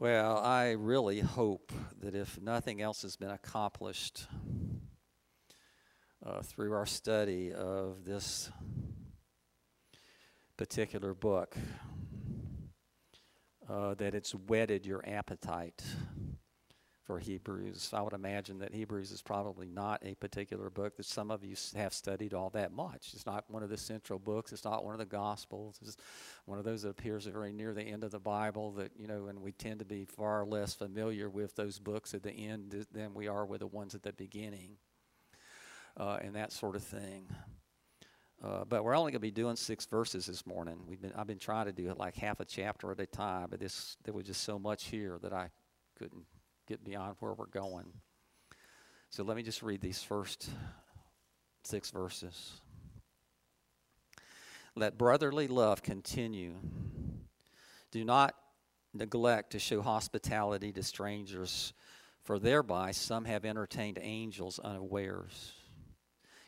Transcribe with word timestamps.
Well, 0.00 0.38
I 0.38 0.76
really 0.78 1.18
hope 1.18 1.72
that 2.00 2.14
if 2.14 2.40
nothing 2.40 2.80
else 2.80 3.02
has 3.02 3.16
been 3.16 3.32
accomplished 3.32 4.28
uh, 6.24 6.40
through 6.42 6.72
our 6.72 6.86
study 6.86 7.52
of 7.52 8.04
this 8.04 8.48
particular 10.56 11.14
book, 11.14 11.56
uh, 13.68 13.94
that 13.94 14.14
it's 14.14 14.36
whetted 14.36 14.86
your 14.86 15.02
appetite 15.04 15.82
for 17.08 17.18
Hebrews. 17.18 17.92
I 17.94 18.02
would 18.02 18.12
imagine 18.12 18.58
that 18.58 18.74
Hebrews 18.74 19.12
is 19.12 19.22
probably 19.22 19.66
not 19.66 20.02
a 20.04 20.14
particular 20.16 20.68
book 20.68 20.98
that 20.98 21.06
some 21.06 21.30
of 21.30 21.42
you 21.42 21.56
have 21.74 21.94
studied 21.94 22.34
all 22.34 22.50
that 22.50 22.70
much. 22.70 23.12
It's 23.14 23.24
not 23.24 23.46
one 23.48 23.62
of 23.62 23.70
the 23.70 23.78
central 23.78 24.18
books. 24.18 24.52
It's 24.52 24.66
not 24.66 24.84
one 24.84 24.92
of 24.92 24.98
the 24.98 25.06
Gospels. 25.06 25.78
It's 25.80 25.96
one 26.44 26.58
of 26.58 26.66
those 26.66 26.82
that 26.82 26.90
appears 26.90 27.24
very 27.24 27.50
near 27.50 27.72
the 27.72 27.82
end 27.82 28.04
of 28.04 28.10
the 28.10 28.18
Bible 28.18 28.72
that, 28.72 28.92
you 28.94 29.06
know, 29.06 29.28
and 29.28 29.40
we 29.40 29.52
tend 29.52 29.78
to 29.78 29.86
be 29.86 30.04
far 30.04 30.44
less 30.44 30.74
familiar 30.74 31.30
with 31.30 31.56
those 31.56 31.78
books 31.78 32.12
at 32.12 32.22
the 32.22 32.30
end 32.30 32.86
than 32.92 33.14
we 33.14 33.26
are 33.26 33.46
with 33.46 33.60
the 33.60 33.66
ones 33.66 33.94
at 33.94 34.02
the 34.02 34.12
beginning 34.12 34.76
uh, 35.96 36.18
and 36.20 36.34
that 36.34 36.52
sort 36.52 36.76
of 36.76 36.82
thing. 36.82 37.24
Uh, 38.44 38.66
but 38.68 38.84
we're 38.84 38.94
only 38.94 39.12
going 39.12 39.20
to 39.20 39.20
be 39.20 39.30
doing 39.30 39.56
six 39.56 39.86
verses 39.86 40.26
this 40.26 40.46
morning. 40.46 40.76
We've 40.86 41.00
been 41.00 41.14
I've 41.16 41.26
been 41.26 41.38
trying 41.38 41.66
to 41.66 41.72
do 41.72 41.88
it 41.90 41.96
like 41.96 42.16
half 42.16 42.38
a 42.38 42.44
chapter 42.44 42.92
at 42.92 43.00
a 43.00 43.06
time, 43.06 43.46
but 43.50 43.60
this 43.60 43.96
there 44.04 44.12
was 44.12 44.26
just 44.26 44.42
so 44.42 44.58
much 44.58 44.88
here 44.88 45.18
that 45.22 45.32
I 45.32 45.48
couldn't 45.98 46.24
get 46.68 46.84
beyond 46.84 47.16
where 47.20 47.32
we're 47.32 47.46
going. 47.46 47.86
So 49.08 49.24
let 49.24 49.36
me 49.36 49.42
just 49.42 49.62
read 49.62 49.80
these 49.80 50.02
first 50.02 50.50
six 51.64 51.90
verses. 51.90 52.60
Let 54.76 54.98
brotherly 54.98 55.48
love 55.48 55.82
continue. 55.82 56.54
Do 57.90 58.04
not 58.04 58.34
neglect 58.92 59.52
to 59.52 59.58
show 59.58 59.80
hospitality 59.80 60.72
to 60.72 60.82
strangers, 60.82 61.72
for 62.22 62.38
thereby 62.38 62.90
some 62.90 63.24
have 63.24 63.46
entertained 63.46 63.98
angels 64.00 64.58
unawares. 64.58 65.52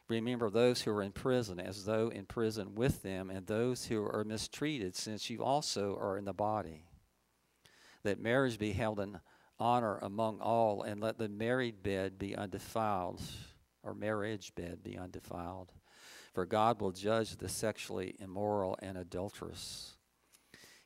Remember 0.09 0.51
those 0.51 0.83
who 0.83 0.91
are 0.91 1.03
in 1.03 1.13
prison 1.13 1.59
as 1.59 1.85
though 1.85 2.09
in 2.09 2.27
prison 2.27 2.75
with 2.75 3.03
them, 3.03 3.31
and 3.31 3.47
those 3.47 3.87
who 3.87 4.03
are 4.03 4.25
mistreated, 4.25 4.97
since 4.97 5.31
you 5.31 5.43
also 5.43 5.97
are 5.97 6.19
in 6.19 6.27
the 6.27 6.35
body. 6.35 6.85
Let 8.05 8.21
marriage 8.21 8.59
be 8.59 8.73
held 8.73 9.01
in 9.01 9.21
honor 9.61 9.99
among 10.03 10.41
all, 10.41 10.83
and 10.83 11.01
let 11.01 11.19
the 11.19 11.29
married 11.29 11.83
bed 11.83 12.19
be 12.19 12.35
undefiled, 12.35 13.21
or 13.83 13.95
marriage 13.95 14.55
bed 14.55 14.83
be 14.83 14.97
undefiled. 14.97 15.73
For 16.33 16.47
God 16.47 16.81
will 16.81 16.93
judge 16.93 17.37
the 17.37 17.49
sexually 17.49 18.15
immoral 18.19 18.79
and 18.81 18.97
adulterous. 18.97 19.97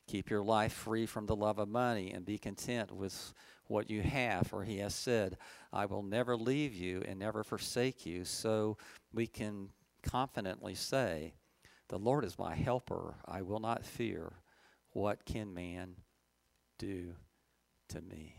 Keep 0.07 0.29
your 0.29 0.43
life 0.43 0.73
free 0.73 1.05
from 1.05 1.25
the 1.25 1.35
love 1.35 1.59
of 1.59 1.67
money 1.67 2.11
and 2.11 2.25
be 2.25 2.37
content 2.37 2.91
with 2.91 3.33
what 3.67 3.89
you 3.89 4.01
have, 4.01 4.47
for 4.47 4.63
he 4.63 4.77
has 4.77 4.93
said, 4.93 5.37
I 5.73 5.85
will 5.85 6.03
never 6.03 6.37
leave 6.37 6.73
you 6.73 7.01
and 7.07 7.17
never 7.17 7.43
forsake 7.43 8.05
you. 8.05 8.25
So 8.25 8.77
we 9.13 9.27
can 9.27 9.69
confidently 10.03 10.75
say, 10.75 11.33
The 11.87 11.97
Lord 11.97 12.23
is 12.23 12.37
my 12.37 12.55
helper. 12.55 13.15
I 13.25 13.41
will 13.41 13.59
not 13.59 13.83
fear. 13.83 14.33
What 14.91 15.25
can 15.25 15.53
man 15.53 15.95
do 16.77 17.15
to 17.89 18.01
me? 18.01 18.35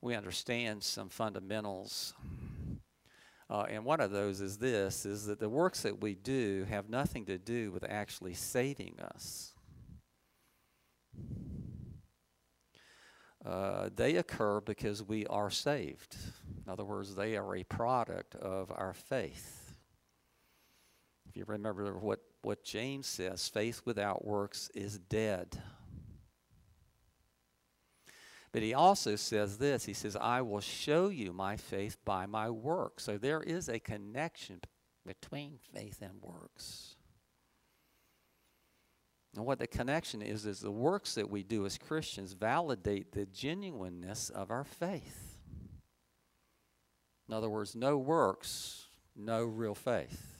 We 0.00 0.14
understand 0.14 0.82
some 0.82 1.08
fundamentals. 1.08 2.14
Uh, 3.50 3.64
and 3.68 3.84
one 3.84 4.00
of 4.00 4.10
those 4.10 4.40
is 4.40 4.58
this 4.58 5.06
is 5.06 5.26
that 5.26 5.40
the 5.40 5.48
works 5.48 5.82
that 5.82 6.00
we 6.00 6.14
do 6.14 6.66
have 6.68 6.90
nothing 6.90 7.24
to 7.24 7.38
do 7.38 7.70
with 7.72 7.84
actually 7.88 8.34
saving 8.34 8.94
us. 9.00 9.54
Uh, 13.44 13.88
they 13.94 14.16
occur 14.16 14.60
because 14.60 15.02
we 15.02 15.24
are 15.26 15.50
saved. 15.50 16.16
In 16.66 16.70
other 16.70 16.84
words, 16.84 17.14
they 17.14 17.36
are 17.36 17.56
a 17.56 17.64
product 17.64 18.34
of 18.34 18.70
our 18.70 18.92
faith. 18.92 19.76
If 21.28 21.36
you 21.36 21.44
remember 21.46 21.96
what, 21.98 22.20
what 22.42 22.64
James 22.64 23.06
says, 23.06 23.48
faith 23.48 23.82
without 23.86 24.26
works 24.26 24.70
is 24.74 24.98
dead. 24.98 25.62
But 28.58 28.64
he 28.64 28.74
also 28.74 29.14
says 29.14 29.58
this 29.58 29.84
He 29.84 29.92
says, 29.92 30.16
I 30.16 30.42
will 30.42 30.58
show 30.58 31.10
you 31.10 31.32
my 31.32 31.56
faith 31.56 31.96
by 32.04 32.26
my 32.26 32.50
work. 32.50 32.98
So 32.98 33.16
there 33.16 33.40
is 33.40 33.68
a 33.68 33.78
connection 33.78 34.62
between 35.06 35.60
faith 35.72 36.02
and 36.02 36.20
works. 36.20 36.96
And 39.36 39.46
what 39.46 39.60
the 39.60 39.68
connection 39.68 40.22
is, 40.22 40.44
is 40.44 40.58
the 40.58 40.72
works 40.72 41.14
that 41.14 41.30
we 41.30 41.44
do 41.44 41.66
as 41.66 41.78
Christians 41.78 42.32
validate 42.32 43.12
the 43.12 43.26
genuineness 43.26 44.28
of 44.28 44.50
our 44.50 44.64
faith. 44.64 45.38
In 47.28 47.34
other 47.34 47.48
words, 47.48 47.76
no 47.76 47.96
works, 47.96 48.86
no 49.14 49.44
real 49.44 49.76
faith. 49.76 50.37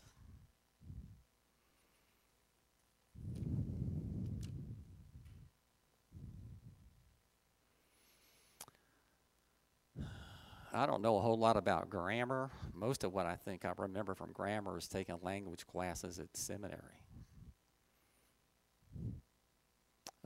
I 10.78 10.86
don't 10.86 11.02
know 11.02 11.16
a 11.16 11.20
whole 11.20 11.36
lot 11.36 11.56
about 11.56 11.90
grammar. 11.90 12.52
Most 12.72 13.02
of 13.02 13.12
what 13.12 13.26
I 13.26 13.34
think 13.34 13.64
I 13.64 13.72
remember 13.76 14.14
from 14.14 14.30
grammar 14.30 14.78
is 14.78 14.86
taking 14.86 15.18
language 15.22 15.66
classes 15.66 16.20
at 16.20 16.36
seminary. 16.36 17.02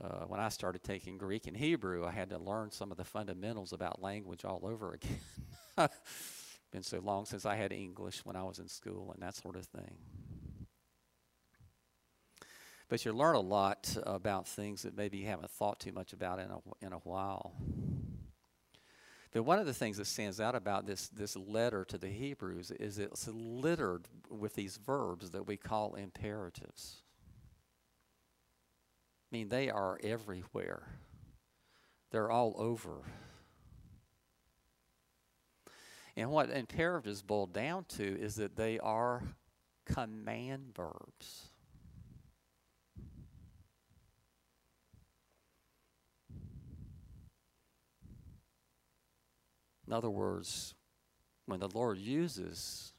Uh, 0.01 0.25
when 0.27 0.39
I 0.39 0.49
started 0.49 0.83
taking 0.83 1.17
Greek 1.17 1.47
and 1.47 1.57
Hebrew, 1.57 2.05
I 2.05 2.11
had 2.11 2.29
to 2.29 2.37
learn 2.37 2.69
some 2.69 2.91
of 2.91 2.97
the 2.97 3.03
fundamentals 3.03 3.73
about 3.73 3.99
language 3.99 4.45
all 4.45 4.61
over 4.63 4.93
again. 5.77 5.89
Been 6.71 6.83
so 6.83 6.99
long 6.99 7.25
since 7.25 7.47
I 7.47 7.55
had 7.55 7.71
English 7.71 8.23
when 8.23 8.35
I 8.35 8.43
was 8.43 8.59
in 8.59 8.67
school 8.67 9.11
and 9.11 9.23
that 9.23 9.35
sort 9.35 9.55
of 9.55 9.65
thing. 9.65 9.97
But 12.89 13.03
you 13.05 13.11
learn 13.11 13.33
a 13.35 13.39
lot 13.39 13.97
about 14.03 14.47
things 14.47 14.83
that 14.83 14.95
maybe 14.95 15.17
you 15.17 15.25
haven't 15.25 15.49
thought 15.49 15.79
too 15.79 15.93
much 15.93 16.13
about 16.13 16.37
in 16.37 16.51
a, 16.51 16.85
in 16.85 16.93
a 16.93 16.97
while. 16.97 17.55
But 19.33 19.43
one 19.43 19.57
of 19.57 19.65
the 19.65 19.73
things 19.73 19.97
that 19.97 20.05
stands 20.05 20.39
out 20.39 20.53
about 20.53 20.85
this, 20.85 21.07
this 21.07 21.35
letter 21.35 21.83
to 21.85 21.97
the 21.97 22.07
Hebrews 22.07 22.69
is 22.69 22.99
it's 22.99 23.27
littered 23.27 24.07
with 24.29 24.53
these 24.53 24.77
verbs 24.77 25.31
that 25.31 25.47
we 25.47 25.57
call 25.57 25.95
imperatives. 25.95 27.01
I 29.31 29.35
mean, 29.35 29.49
they 29.49 29.71
are 29.71 29.99
everywhere, 30.03 30.83
they're 32.11 32.29
all 32.29 32.53
over. 32.57 33.01
And 36.15 36.29
what 36.29 36.51
imperatives 36.51 37.23
boil 37.23 37.47
down 37.47 37.85
to 37.97 38.03
is 38.03 38.35
that 38.35 38.55
they 38.55 38.77
are 38.77 39.23
command 39.85 40.75
verbs. 40.75 41.47
In 49.93 49.97
other 49.97 50.09
words, 50.09 50.73
when 51.45 51.59
the 51.59 51.69
Lord 51.69 51.99
uses 51.99 52.93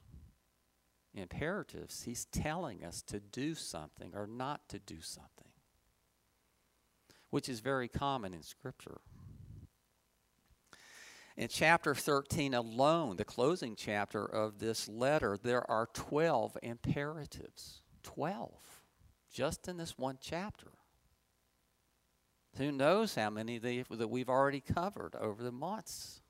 imperatives, 1.13 2.03
He's 2.03 2.23
telling 2.23 2.85
us 2.85 3.01
to 3.07 3.19
do 3.19 3.53
something 3.53 4.13
or 4.15 4.25
not 4.25 4.61
to 4.69 4.79
do 4.79 5.01
something, 5.01 5.51
which 7.31 7.49
is 7.49 7.59
very 7.59 7.89
common 7.89 8.33
in 8.33 8.43
Scripture. 8.43 9.01
In 11.35 11.49
chapter 11.49 11.93
13 11.93 12.53
alone, 12.53 13.17
the 13.17 13.25
closing 13.25 13.75
chapter 13.75 14.23
of 14.23 14.59
this 14.59 14.87
letter, 14.87 15.37
there 15.37 15.69
are 15.69 15.89
12 15.93 16.57
imperatives. 16.63 17.81
12. 18.03 18.53
Just 19.33 19.67
in 19.67 19.75
this 19.75 19.97
one 19.97 20.17
chapter. 20.21 20.71
Who 22.55 22.71
knows 22.71 23.15
how 23.15 23.31
many 23.31 23.57
that 23.57 24.09
we've 24.09 24.29
already 24.29 24.61
covered 24.61 25.13
over 25.15 25.43
the 25.43 25.51
months? 25.51 26.21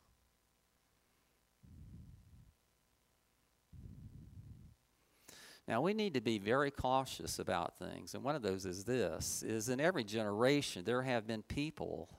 Now 5.67 5.81
we 5.81 5.93
need 5.93 6.13
to 6.13 6.21
be 6.21 6.37
very 6.37 6.69
cautious 6.69 7.39
about 7.39 7.77
things, 7.77 8.13
and 8.13 8.23
one 8.23 8.35
of 8.35 8.43
those 8.43 8.65
is 8.65 8.83
this: 8.83 9.41
is 9.43 9.69
in 9.69 9.79
every 9.79 10.03
generation 10.03 10.83
there 10.85 11.01
have 11.01 11.25
been 11.25 11.41
people 11.41 12.09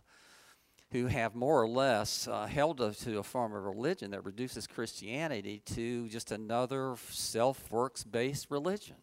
who 0.92 1.06
have 1.06 1.34
more 1.34 1.60
or 1.62 1.68
less 1.68 2.28
uh, 2.28 2.46
held 2.46 2.78
to 2.78 3.18
a 3.18 3.22
form 3.22 3.54
of 3.54 3.64
religion 3.64 4.12
that 4.12 4.24
reduces 4.24 4.66
Christianity 4.66 5.60
to 5.66 6.08
just 6.08 6.30
another 6.30 6.96
self 7.10 7.70
works 7.70 8.04
based 8.04 8.50
religion. 8.50 8.96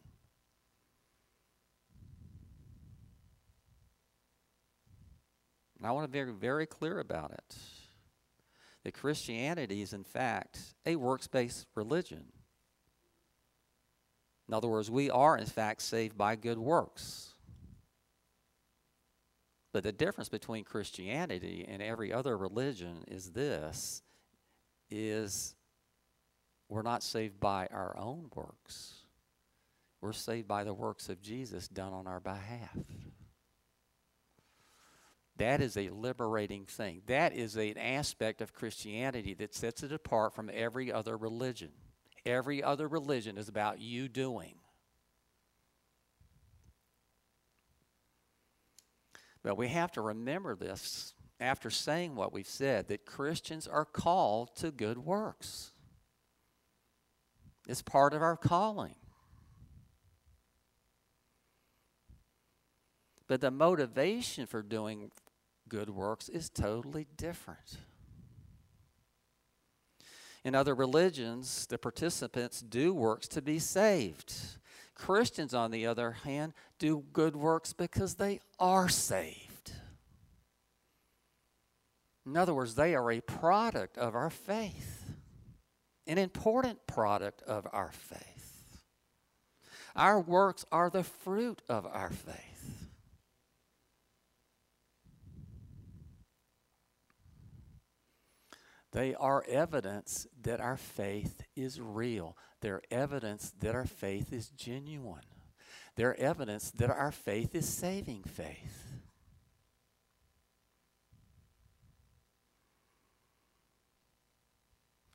And 5.78 5.86
I 5.86 5.92
want 5.92 6.04
to 6.04 6.08
be 6.08 6.18
very, 6.18 6.32
very 6.32 6.66
clear 6.66 6.98
about 6.98 7.32
it. 7.32 7.56
That 8.84 8.94
Christianity 8.94 9.82
is, 9.82 9.92
in 9.92 10.04
fact, 10.04 10.58
a 10.86 10.96
works 10.96 11.26
based 11.26 11.66
religion. 11.74 12.24
In 14.48 14.54
other 14.54 14.68
words, 14.68 14.90
we 14.90 15.10
are 15.10 15.36
in 15.36 15.46
fact 15.46 15.82
saved 15.82 16.18
by 16.18 16.36
good 16.36 16.58
works. 16.58 17.34
But 19.72 19.82
the 19.82 19.92
difference 19.92 20.28
between 20.28 20.64
Christianity 20.64 21.64
and 21.68 21.82
every 21.82 22.12
other 22.12 22.36
religion 22.36 23.04
is 23.08 23.32
this 23.32 24.02
is 24.90 25.56
we're 26.68 26.82
not 26.82 27.02
saved 27.02 27.40
by 27.40 27.66
our 27.72 27.96
own 27.98 28.30
works. 28.34 28.94
We're 30.00 30.12
saved 30.12 30.46
by 30.46 30.64
the 30.64 30.74
works 30.74 31.08
of 31.08 31.22
Jesus 31.22 31.66
done 31.66 31.92
on 31.92 32.06
our 32.06 32.20
behalf. 32.20 32.76
That 35.36 35.60
is 35.60 35.76
a 35.76 35.88
liberating 35.88 36.66
thing. 36.66 37.02
That 37.06 37.32
is 37.32 37.56
an 37.56 37.76
aspect 37.76 38.40
of 38.40 38.52
Christianity 38.52 39.34
that 39.34 39.54
sets 39.54 39.82
it 39.82 39.92
apart 39.92 40.34
from 40.34 40.50
every 40.52 40.92
other 40.92 41.16
religion. 41.16 41.72
Every 42.26 42.62
other 42.62 42.88
religion 42.88 43.36
is 43.36 43.48
about 43.48 43.80
you 43.80 44.08
doing. 44.08 44.54
But 49.42 49.58
we 49.58 49.68
have 49.68 49.92
to 49.92 50.00
remember 50.00 50.56
this 50.56 51.12
after 51.38 51.68
saying 51.68 52.14
what 52.14 52.32
we've 52.32 52.48
said 52.48 52.88
that 52.88 53.04
Christians 53.04 53.66
are 53.66 53.84
called 53.84 54.56
to 54.56 54.70
good 54.70 54.98
works. 54.98 55.72
It's 57.68 57.82
part 57.82 58.14
of 58.14 58.22
our 58.22 58.36
calling. 58.36 58.94
But 63.26 63.40
the 63.40 63.50
motivation 63.50 64.46
for 64.46 64.62
doing 64.62 65.10
good 65.68 65.90
works 65.90 66.28
is 66.28 66.50
totally 66.50 67.06
different. 67.16 67.78
In 70.44 70.54
other 70.54 70.74
religions, 70.74 71.66
the 71.66 71.78
participants 71.78 72.60
do 72.60 72.92
works 72.92 73.26
to 73.28 73.40
be 73.40 73.58
saved. 73.58 74.34
Christians, 74.94 75.54
on 75.54 75.70
the 75.70 75.86
other 75.86 76.12
hand, 76.12 76.52
do 76.78 77.04
good 77.12 77.34
works 77.34 77.72
because 77.72 78.14
they 78.14 78.40
are 78.58 78.88
saved. 78.88 79.72
In 82.26 82.36
other 82.36 82.54
words, 82.54 82.74
they 82.74 82.94
are 82.94 83.10
a 83.10 83.20
product 83.20 83.98
of 83.98 84.14
our 84.14 84.30
faith, 84.30 85.04
an 86.06 86.18
important 86.18 86.86
product 86.86 87.42
of 87.42 87.66
our 87.72 87.90
faith. 87.92 88.20
Our 89.96 90.20
works 90.20 90.64
are 90.72 90.90
the 90.90 91.04
fruit 91.04 91.62
of 91.68 91.86
our 91.86 92.10
faith. 92.10 92.53
They 98.94 99.12
are 99.16 99.44
evidence 99.48 100.28
that 100.42 100.60
our 100.60 100.76
faith 100.76 101.42
is 101.56 101.80
real. 101.80 102.36
They're 102.60 102.80
evidence 102.92 103.52
that 103.58 103.74
our 103.74 103.86
faith 103.86 104.32
is 104.32 104.50
genuine. 104.50 105.24
They're 105.96 106.18
evidence 106.18 106.70
that 106.70 106.90
our 106.90 107.10
faith 107.10 107.56
is 107.56 107.68
saving 107.68 108.22
faith. 108.22 109.02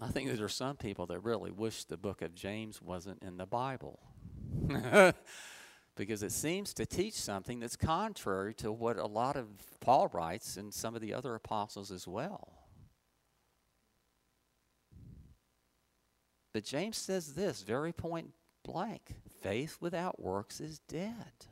I 0.02 0.10
think 0.10 0.30
there 0.30 0.46
are 0.46 0.50
some 0.50 0.76
people 0.76 1.06
that 1.06 1.22
really 1.22 1.52
wish 1.52 1.86
the 1.86 1.98
book 1.98 2.22
of 2.22 2.36
James 2.36 2.82
wasn't 2.82 3.24
in 3.24 3.38
the 3.38 3.46
Bible. 3.46 4.02
because 5.96 6.22
it 6.22 6.34
seems 6.34 6.74
to 6.74 6.86
teach 6.86 7.14
something 7.14 7.62
that's 7.62 7.78
contrary 7.78 8.54
to 8.56 8.74
what 8.74 8.98
a 8.98 9.08
lot 9.08 9.38
of 9.38 9.48
Paul 9.80 10.10
writes 10.14 10.58
and 10.58 10.74
some 10.74 10.96
of 10.96 11.02
the 11.02 11.14
other 11.14 11.34
apostles 11.34 11.92
as 11.92 12.06
well. 12.06 12.59
But 16.60 16.66
James 16.66 16.98
says 16.98 17.36
this 17.36 17.62
very 17.62 17.94
point 17.94 18.34
blank 18.66 19.16
faith 19.42 19.78
without 19.80 20.22
works 20.22 20.60
is 20.60 20.80
dead. 20.90 21.46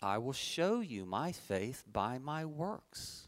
I 0.00 0.18
will 0.18 0.32
show 0.32 0.78
you 0.78 1.04
my 1.04 1.32
faith 1.32 1.82
by 1.92 2.18
my 2.18 2.44
works. 2.44 3.26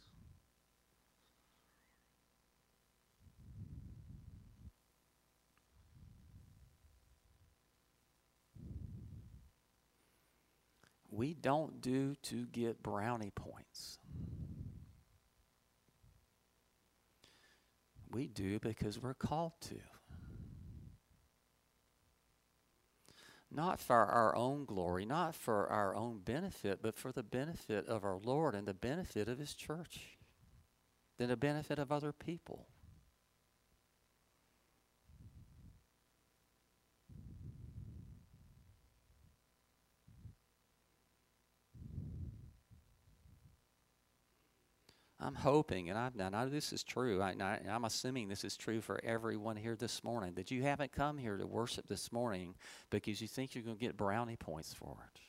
We 11.10 11.34
don't 11.34 11.80
do 11.80 12.14
to 12.22 12.46
get 12.46 12.84
brownie 12.84 13.32
points. 13.34 13.98
We 18.14 18.28
do 18.28 18.60
because 18.60 19.02
we're 19.02 19.12
called 19.12 19.54
to. 19.62 19.80
Not 23.50 23.80
for 23.80 23.96
our 23.96 24.36
own 24.36 24.66
glory, 24.66 25.04
not 25.04 25.34
for 25.34 25.68
our 25.68 25.96
own 25.96 26.20
benefit, 26.20 26.78
but 26.80 26.96
for 26.96 27.10
the 27.10 27.24
benefit 27.24 27.88
of 27.88 28.04
our 28.04 28.18
Lord 28.22 28.54
and 28.54 28.68
the 28.68 28.74
benefit 28.74 29.28
of 29.28 29.40
His 29.40 29.54
church, 29.54 30.16
then 31.18 31.28
the 31.28 31.36
benefit 31.36 31.80
of 31.80 31.90
other 31.90 32.12
people. 32.12 32.68
I'm 45.24 45.34
hoping, 45.34 45.88
and 45.88 45.98
I, 45.98 46.28
know 46.28 46.50
this 46.50 46.70
is 46.70 46.84
true, 46.84 47.22
I, 47.22 47.32
am 47.66 47.86
assuming 47.86 48.28
this 48.28 48.44
is 48.44 48.58
true 48.58 48.82
for 48.82 49.00
everyone 49.02 49.56
here 49.56 49.74
this 49.74 50.04
morning, 50.04 50.34
that 50.34 50.50
you 50.50 50.62
haven't 50.62 50.92
come 50.92 51.16
here 51.16 51.38
to 51.38 51.46
worship 51.46 51.88
this 51.88 52.12
morning 52.12 52.54
because 52.90 53.22
you 53.22 53.26
think 53.26 53.54
you're 53.54 53.64
going 53.64 53.78
to 53.78 53.80
get 53.80 53.96
brownie 53.96 54.36
points 54.36 54.74
for 54.74 54.98
it. 55.14 55.20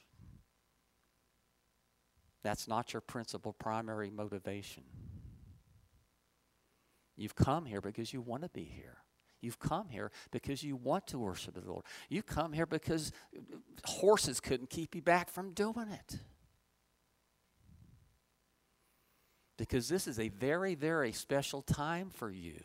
That's 2.43 2.67
not 2.67 2.91
your 2.91 2.99
principal 2.99 3.53
primary 3.53 4.09
motivation. 4.09 4.83
You've 7.15 7.35
come 7.35 7.65
here 7.65 7.79
because 7.79 8.11
you 8.11 8.19
want 8.19 8.43
to 8.43 8.49
be 8.49 8.65
here. 8.65 8.97
You've 9.39 9.59
come 9.59 9.87
here 9.87 10.11
because 10.29 10.61
you 10.61 10.75
want 10.75 11.07
to 11.07 11.19
worship 11.19 11.53
the 11.53 11.61
Lord. 11.61 11.85
You 12.09 12.21
come 12.21 12.51
here 12.51 12.65
because 12.65 13.13
horses 13.85 14.41
couldn't 14.41 14.69
keep 14.69 14.93
you 14.93 15.01
back 15.01 15.29
from 15.29 15.53
doing 15.53 15.87
it. 15.89 16.19
Because 19.57 19.87
this 19.87 20.07
is 20.07 20.19
a 20.19 20.29
very, 20.29 20.75
very 20.75 21.11
special 21.11 21.61
time 21.61 22.09
for 22.09 22.29
you. 22.29 22.59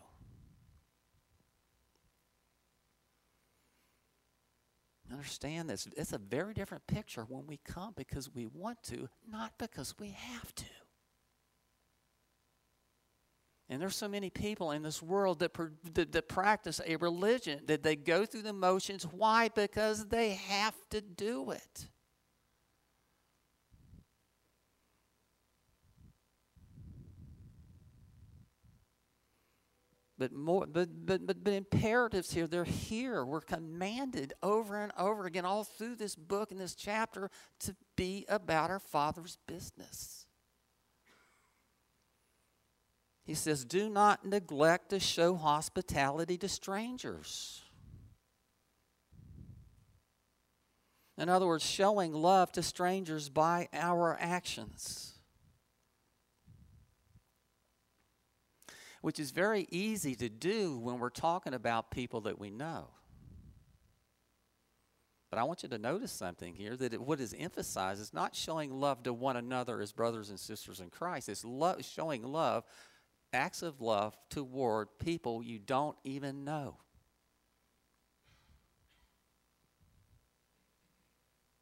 Understand 5.12 5.69
this. 5.69 5.88
It's 5.96 6.12
a 6.12 6.19
very 6.19 6.54
different 6.54 6.87
picture 6.87 7.25
when 7.28 7.47
we 7.47 7.59
come 7.64 7.92
because 7.97 8.32
we 8.32 8.47
want 8.47 8.82
to, 8.85 9.09
not 9.28 9.52
because 9.59 9.94
we 9.99 10.11
have 10.11 10.54
to. 10.54 10.64
And 13.68 13.80
there's 13.80 13.97
so 13.97 14.09
many 14.09 14.30
people 14.30 14.73
in 14.73 14.82
this 14.82 15.00
world 15.00 15.38
that, 15.40 15.52
that, 15.94 16.11
that, 16.11 16.28
practice 16.28 16.80
a 16.85 16.97
religion, 16.97 17.61
that 17.66 17.85
they 17.85 17.94
go 17.94 18.26
through 18.26 18.42
the 18.42 18.52
motions. 18.52 19.04
Why? 19.04 19.49
Because 19.49 20.06
they 20.06 20.30
have 20.30 20.75
to 20.90 21.00
do 21.00 21.52
it. 21.52 21.87
But 30.21 30.35
more 30.35 30.67
but, 30.67 31.07
but 31.07 31.27
but 31.27 31.43
but 31.43 31.55
imperatives 31.55 32.31
here 32.31 32.47
they're 32.47 32.62
here. 32.62 33.25
We're 33.25 33.41
commanded 33.41 34.35
over 34.43 34.77
and 34.77 34.93
over 34.99 35.25
again 35.25 35.47
all 35.47 35.65
through 35.65 35.97
this 35.97 36.15
book 36.15 36.50
and 36.50 36.61
this 36.61 36.75
chapter 36.75 37.31
to 37.61 37.75
be 37.97 38.27
about 38.29 38.71
our 38.71 38.79
father's 38.79 39.39
business. 39.47 40.27
He 43.25 43.33
says 43.33 43.65
do 43.65 43.89
not 43.89 44.27
neglect 44.27 44.91
to 44.91 45.00
show 45.00 45.37
hospitality 45.37 46.37
to 46.37 46.49
strangers. 46.49 47.62
In 51.17 51.31
other 51.31 51.47
words 51.47 51.65
showing 51.65 52.12
love 52.12 52.53
to 52.53 52.62
strangers 52.62 53.31
by 53.31 53.71
our 53.73 54.19
actions 54.21 55.10
which 59.00 59.19
is 59.19 59.30
very 59.30 59.66
easy 59.71 60.14
to 60.14 60.28
do 60.28 60.78
when 60.78 60.99
we're 60.99 61.11
talking 61.11 61.54
about 61.54 61.90
people 61.90 62.23
that 62.23 62.38
we 62.38 62.50
know. 62.50 62.88
But 65.30 65.38
I 65.38 65.45
want 65.45 65.62
you 65.62 65.69
to 65.69 65.78
notice 65.78 66.11
something 66.11 66.54
here 66.54 66.76
that 66.76 66.92
it, 66.92 67.00
what 67.00 67.21
is 67.21 67.35
emphasized 67.38 68.00
is 68.00 68.12
not 68.12 68.35
showing 68.35 68.80
love 68.80 69.04
to 69.04 69.12
one 69.12 69.37
another 69.37 69.80
as 69.80 69.92
brothers 69.92 70.28
and 70.28 70.40
sisters 70.40 70.80
in 70.80 70.90
Christ. 70.90 71.28
It's 71.28 71.45
showing 71.87 72.25
love, 72.25 72.64
acts 73.33 73.62
of 73.62 73.80
love 73.80 74.16
toward 74.28 74.88
people 74.99 75.40
you 75.42 75.61
don't 75.61 75.97
even 76.02 76.45
know. 76.45 76.78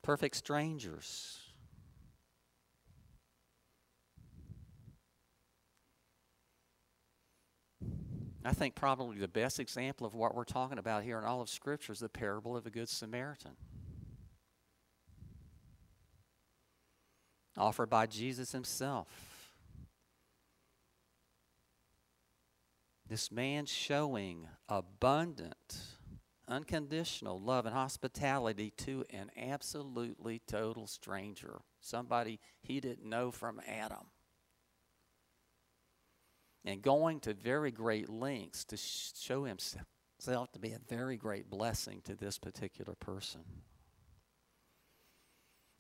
Perfect 0.03 0.37
strangers. 0.37 1.48
I 8.45 8.53
think 8.53 8.75
probably 8.75 9.19
the 9.19 9.29
best 9.29 9.61
example 9.61 10.07
of 10.07 10.15
what 10.15 10.35
we're 10.35 10.45
talking 10.45 10.79
about 10.79 11.03
here 11.03 11.19
in 11.19 11.25
all 11.25 11.41
of 11.41 11.49
Scripture 11.49 11.93
is 11.93 12.01
the 12.01 12.09
parable 12.09 12.57
of 12.57 12.65
the 12.65 12.71
Good 12.71 12.89
Samaritan. 12.89 13.57
offered 17.59 17.91
by 17.91 18.07
Jesus 18.07 18.53
himself. 18.53 19.09
This 23.09 23.33
man 23.33 23.67
showing 23.67 24.47
abundant, 24.69 25.79
unconditional 26.47 27.41
love 27.41 27.67
and 27.67 27.75
hospitality 27.75 28.73
to 28.79 29.05
an 29.11 29.31
absolutely 29.37 30.41
total 30.47 30.87
stranger, 30.87 31.61
somebody 31.81 32.39
he 32.61 32.81
didn't 32.81 33.09
know 33.09 33.31
from 33.31 33.61
Adam. 33.67 34.07
And 36.65 36.83
going 36.83 37.21
to 37.21 37.35
very 37.35 37.71
great 37.71 38.11
lengths 38.11 38.65
to 38.67 38.77
show 38.77 39.45
himself 39.45 40.53
to 40.53 40.59
be 40.59 40.73
a 40.73 40.81
very 40.89 41.17
great 41.17 41.49
blessing 41.49 42.03
to 42.05 42.15
this 42.15 42.39
particular 42.39 42.95
person. 42.95 43.41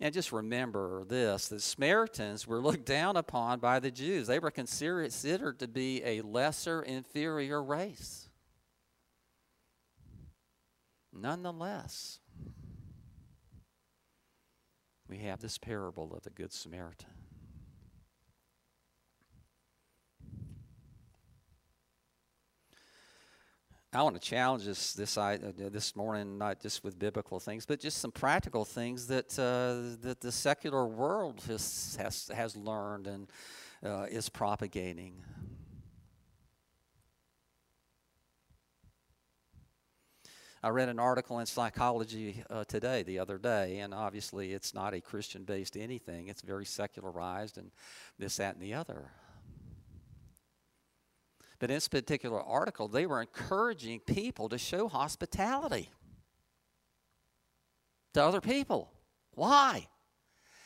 And 0.00 0.14
just 0.14 0.30
remember 0.30 1.04
this 1.04 1.48
the 1.48 1.60
Samaritans 1.60 2.46
were 2.46 2.60
looked 2.60 2.86
down 2.86 3.16
upon 3.16 3.58
by 3.58 3.80
the 3.80 3.90
Jews. 3.90 4.28
They 4.28 4.38
were 4.38 4.50
considered 4.50 5.58
to 5.58 5.68
be 5.68 6.02
a 6.04 6.22
lesser, 6.22 6.82
inferior 6.82 7.62
race. 7.62 8.28
Nonetheless, 11.12 12.20
we 15.08 15.18
have 15.18 15.40
this 15.40 15.58
parable 15.58 16.14
of 16.14 16.22
the 16.22 16.30
Good 16.30 16.52
Samaritan. 16.52 17.08
I 23.98 24.02
want 24.02 24.14
to 24.14 24.20
challenge 24.20 24.64
this 24.64 24.92
this 24.92 25.18
uh, 25.18 25.38
this 25.56 25.96
morning, 25.96 26.38
not 26.38 26.60
just 26.60 26.84
with 26.84 27.00
biblical 27.00 27.40
things, 27.40 27.66
but 27.66 27.80
just 27.80 27.98
some 27.98 28.12
practical 28.12 28.64
things 28.64 29.08
that 29.08 29.36
uh, 29.36 29.98
that 30.06 30.20
the 30.20 30.30
secular 30.30 30.86
world 30.86 31.42
has 31.48 31.98
has, 32.00 32.30
has 32.32 32.56
learned 32.56 33.08
and 33.08 33.28
uh, 33.84 34.06
is 34.08 34.28
propagating. 34.28 35.14
I 40.62 40.68
read 40.68 40.88
an 40.88 41.00
article 41.00 41.40
in 41.40 41.46
Psychology 41.46 42.44
uh, 42.48 42.62
Today 42.66 43.02
the 43.02 43.18
other 43.18 43.36
day, 43.36 43.80
and 43.80 43.92
obviously 43.92 44.52
it's 44.52 44.74
not 44.74 44.94
a 44.94 45.00
Christian 45.00 45.42
based 45.42 45.76
anything. 45.76 46.28
It's 46.28 46.42
very 46.42 46.66
secularized 46.66 47.58
and 47.58 47.72
this, 48.16 48.36
that, 48.36 48.54
and 48.54 48.62
the 48.62 48.74
other. 48.74 49.10
But 51.58 51.70
in 51.70 51.76
this 51.76 51.88
particular 51.88 52.40
article, 52.40 52.88
they 52.88 53.06
were 53.06 53.20
encouraging 53.20 54.00
people 54.00 54.48
to 54.48 54.58
show 54.58 54.88
hospitality 54.88 55.90
to 58.14 58.22
other 58.22 58.40
people. 58.40 58.92
Why? 59.32 59.88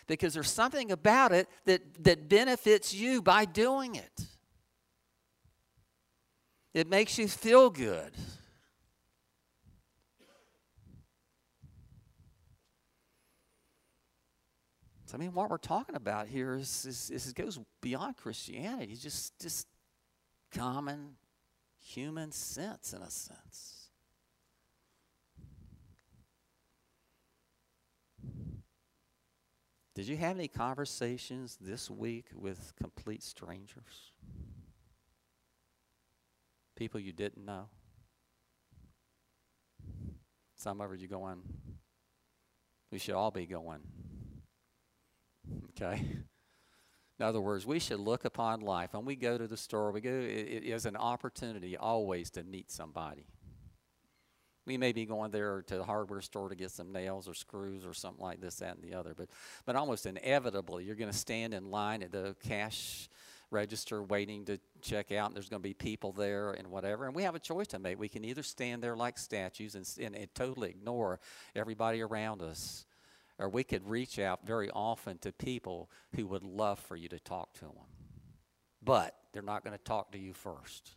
Because 0.06 0.34
there's 0.34 0.50
something 0.50 0.92
about 0.92 1.32
it 1.32 1.48
that, 1.64 2.04
that 2.04 2.28
benefits 2.28 2.92
you 2.92 3.22
by 3.22 3.46
doing 3.46 3.94
it. 3.94 4.26
It 6.74 6.88
makes 6.88 7.18
you 7.18 7.28
feel 7.28 7.70
good. 7.70 8.12
I 15.14 15.18
mean, 15.18 15.32
what 15.34 15.50
we're 15.50 15.58
talking 15.58 15.94
about 15.94 16.26
here 16.26 16.54
is, 16.54 16.86
is, 16.86 17.10
is 17.10 17.28
it 17.28 17.34
goes 17.34 17.60
beyond 17.82 18.16
Christianity. 18.16 18.96
Just, 18.96 19.38
just 19.38 19.66
common 20.54 21.16
human 21.78 22.32
sense, 22.32 22.92
in 22.92 23.02
a 23.02 23.10
sense. 23.10 23.82
Did 29.94 30.08
you 30.08 30.16
have 30.16 30.38
any 30.38 30.48
conversations 30.48 31.58
this 31.60 31.90
week 31.90 32.26
with 32.34 32.72
complete 32.80 33.22
strangers? 33.22 34.12
People 36.76 36.98
you 36.98 37.12
didn't 37.12 37.44
know? 37.44 37.68
Some 40.56 40.80
of 40.80 40.98
you 40.98 41.08
going, 41.08 41.42
we 42.90 42.98
should 42.98 43.14
all 43.14 43.30
be 43.30 43.46
going. 43.46 43.80
Okay? 45.70 46.00
In 47.22 47.28
other 47.28 47.40
words, 47.40 47.64
we 47.64 47.78
should 47.78 48.00
look 48.00 48.24
upon 48.24 48.62
life. 48.62 48.94
When 48.94 49.04
we 49.04 49.14
go 49.14 49.38
to 49.38 49.46
the 49.46 49.56
store, 49.56 49.92
we 49.92 50.00
go 50.00 50.10
it, 50.10 50.64
is 50.64 50.86
an 50.86 50.96
opportunity 50.96 51.76
always 51.76 52.30
to 52.30 52.42
meet 52.42 52.68
somebody. 52.68 53.28
We 54.66 54.76
may 54.76 54.90
be 54.90 55.06
going 55.06 55.30
there 55.30 55.62
to 55.68 55.76
the 55.76 55.84
hardware 55.84 56.20
store 56.20 56.48
to 56.48 56.56
get 56.56 56.72
some 56.72 56.90
nails 56.90 57.28
or 57.28 57.34
screws 57.34 57.86
or 57.86 57.94
something 57.94 58.20
like 58.20 58.40
this, 58.40 58.56
that, 58.56 58.74
and 58.74 58.82
the 58.82 58.94
other. 58.94 59.14
But, 59.16 59.28
but 59.64 59.76
almost 59.76 60.04
inevitably, 60.04 60.82
you're 60.82 60.96
going 60.96 61.12
to 61.12 61.16
stand 61.16 61.54
in 61.54 61.70
line 61.70 62.02
at 62.02 62.10
the 62.10 62.34
cash 62.42 63.08
register 63.52 64.02
waiting 64.02 64.44
to 64.46 64.58
check 64.80 65.12
out, 65.12 65.28
and 65.28 65.36
there's 65.36 65.48
going 65.48 65.62
to 65.62 65.68
be 65.68 65.74
people 65.74 66.10
there 66.10 66.50
and 66.50 66.72
whatever. 66.72 67.06
And 67.06 67.14
we 67.14 67.22
have 67.22 67.36
a 67.36 67.40
choice 67.40 67.68
to 67.68 67.78
make. 67.78 68.00
We 68.00 68.08
can 68.08 68.24
either 68.24 68.42
stand 68.42 68.82
there 68.82 68.96
like 68.96 69.16
statues 69.16 69.76
and, 69.76 69.88
and, 70.00 70.16
and 70.16 70.34
totally 70.34 70.70
ignore 70.70 71.20
everybody 71.54 72.00
around 72.00 72.42
us, 72.42 72.84
or 73.42 73.48
we 73.48 73.64
could 73.64 73.84
reach 73.88 74.20
out 74.20 74.46
very 74.46 74.70
often 74.70 75.18
to 75.18 75.32
people 75.32 75.90
who 76.14 76.28
would 76.28 76.44
love 76.44 76.78
for 76.78 76.94
you 76.94 77.08
to 77.08 77.18
talk 77.18 77.52
to 77.54 77.62
them. 77.62 77.72
But 78.80 79.16
they're 79.32 79.42
not 79.42 79.64
going 79.64 79.76
to 79.76 79.82
talk 79.82 80.12
to 80.12 80.18
you 80.18 80.32
first. 80.32 80.94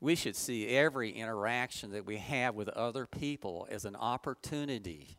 We 0.00 0.14
should 0.14 0.36
see 0.36 0.68
every 0.68 1.10
interaction 1.10 1.90
that 1.90 2.06
we 2.06 2.18
have 2.18 2.54
with 2.54 2.68
other 2.68 3.06
people 3.06 3.66
as 3.72 3.84
an 3.84 3.96
opportunity 3.96 5.18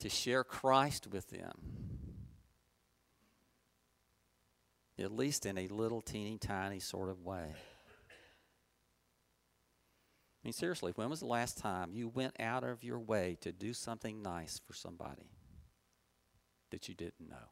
to 0.00 0.08
share 0.08 0.42
Christ 0.42 1.06
with 1.06 1.30
them, 1.30 1.52
at 4.98 5.12
least 5.12 5.46
in 5.46 5.58
a 5.58 5.68
little 5.68 6.00
teeny 6.00 6.38
tiny 6.38 6.80
sort 6.80 7.08
of 7.08 7.22
way 7.22 7.54
mean, 10.44 10.52
seriously, 10.52 10.92
when 10.94 11.10
was 11.10 11.20
the 11.20 11.26
last 11.26 11.58
time 11.58 11.90
you 11.92 12.08
went 12.08 12.40
out 12.40 12.64
of 12.64 12.84
your 12.84 13.00
way 13.00 13.36
to 13.40 13.52
do 13.52 13.72
something 13.72 14.22
nice 14.22 14.60
for 14.64 14.72
somebody 14.72 15.30
that 16.70 16.88
you 16.88 16.94
didn't 16.94 17.28
know? 17.28 17.48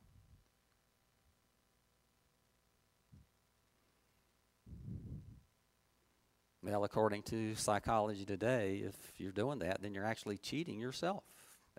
Well, 6.62 6.83
according 6.83 7.23
to 7.25 7.55
psychology 7.55 8.25
today, 8.25 8.83
if 8.85 8.97
you're 9.19 9.31
doing 9.31 9.61
that, 9.61 9.83
then 9.83 9.95
you're 9.95 10.05
actually 10.05 10.37
cheating 10.37 10.81
yourself 10.81 11.23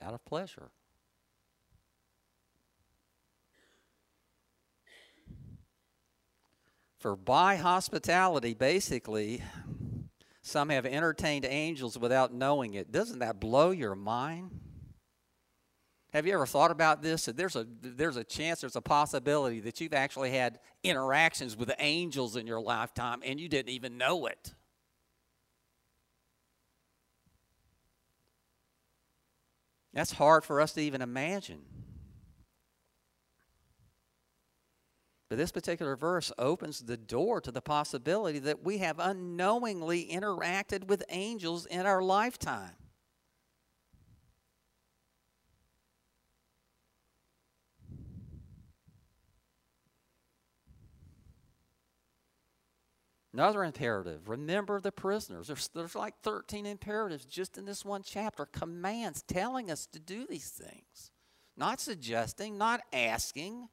out 0.01 0.13
of 0.13 0.23
pleasure. 0.23 0.71
For 6.99 7.15
by 7.15 7.57
hospitality, 7.57 8.53
basically, 8.53 9.43
some 10.47 10.69
have 10.69 10.85
entertained 10.85 11.45
angels 11.45 11.99
without 11.99 12.33
knowing 12.33 12.73
it. 12.73 12.91
Doesn't 12.91 13.19
that 13.19 13.39
blow 13.39 13.71
your 13.71 13.95
mind? 13.95 14.59
Have 16.13 16.25
you 16.25 16.33
ever 16.33 16.45
thought 16.45 16.71
about 16.71 17.01
this? 17.01 17.25
That 17.25 17.35
there's 17.35 17.55
a 17.55 17.67
there's 17.81 18.15
a 18.15 18.23
chance, 18.23 18.61
there's 18.61 18.77
a 18.77 18.81
possibility 18.81 19.59
that 19.59 19.81
you've 19.81 19.93
actually 19.93 20.31
had 20.31 20.59
interactions 20.83 21.57
with 21.57 21.71
angels 21.79 22.37
in 22.37 22.47
your 22.47 22.61
lifetime 22.61 23.21
and 23.25 23.39
you 23.39 23.49
didn't 23.49 23.69
even 23.69 23.97
know 23.97 24.25
it. 24.25 24.53
That's 29.93 30.13
hard 30.13 30.45
for 30.45 30.61
us 30.61 30.73
to 30.73 30.81
even 30.81 31.01
imagine. 31.01 31.61
But 35.29 35.37
this 35.37 35.51
particular 35.51 35.95
verse 35.95 36.31
opens 36.37 36.79
the 36.79 36.95
door 36.95 37.41
to 37.41 37.51
the 37.51 37.61
possibility 37.61 38.39
that 38.39 38.63
we 38.63 38.77
have 38.77 38.99
unknowingly 38.99 40.07
interacted 40.09 40.87
with 40.87 41.03
angels 41.09 41.65
in 41.65 41.85
our 41.85 42.01
lifetime. 42.01 42.75
Another 53.37 53.63
imperative 53.63 54.29
remember 54.29 54.81
the 54.81 54.91
prisoners. 54.91 55.45
There's, 55.45 55.67
there's 55.67 55.95
like 55.95 56.15
13 56.23 56.65
imperatives 56.65 57.23
just 57.23 57.55
in 57.55 57.65
this 57.65 57.85
one 57.85 58.01
chapter, 58.01 58.47
commands 58.47 59.21
telling 59.21 59.69
us 59.69 59.85
to 59.87 59.99
do 59.99 60.25
these 60.27 60.49
things, 60.49 61.11
not 61.55 61.79
suggesting, 61.79 62.57
not 62.57 62.81
asking. 62.91 63.67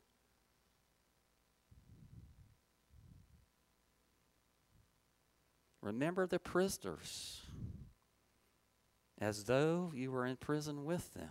Remember 5.85 6.27
the 6.27 6.39
prisoners 6.39 7.43
as 9.21 9.45
though 9.45 9.93
you 9.95 10.11
were 10.11 10.25
in 10.25 10.37
prison 10.37 10.87
with 10.87 11.13
them. 11.13 11.29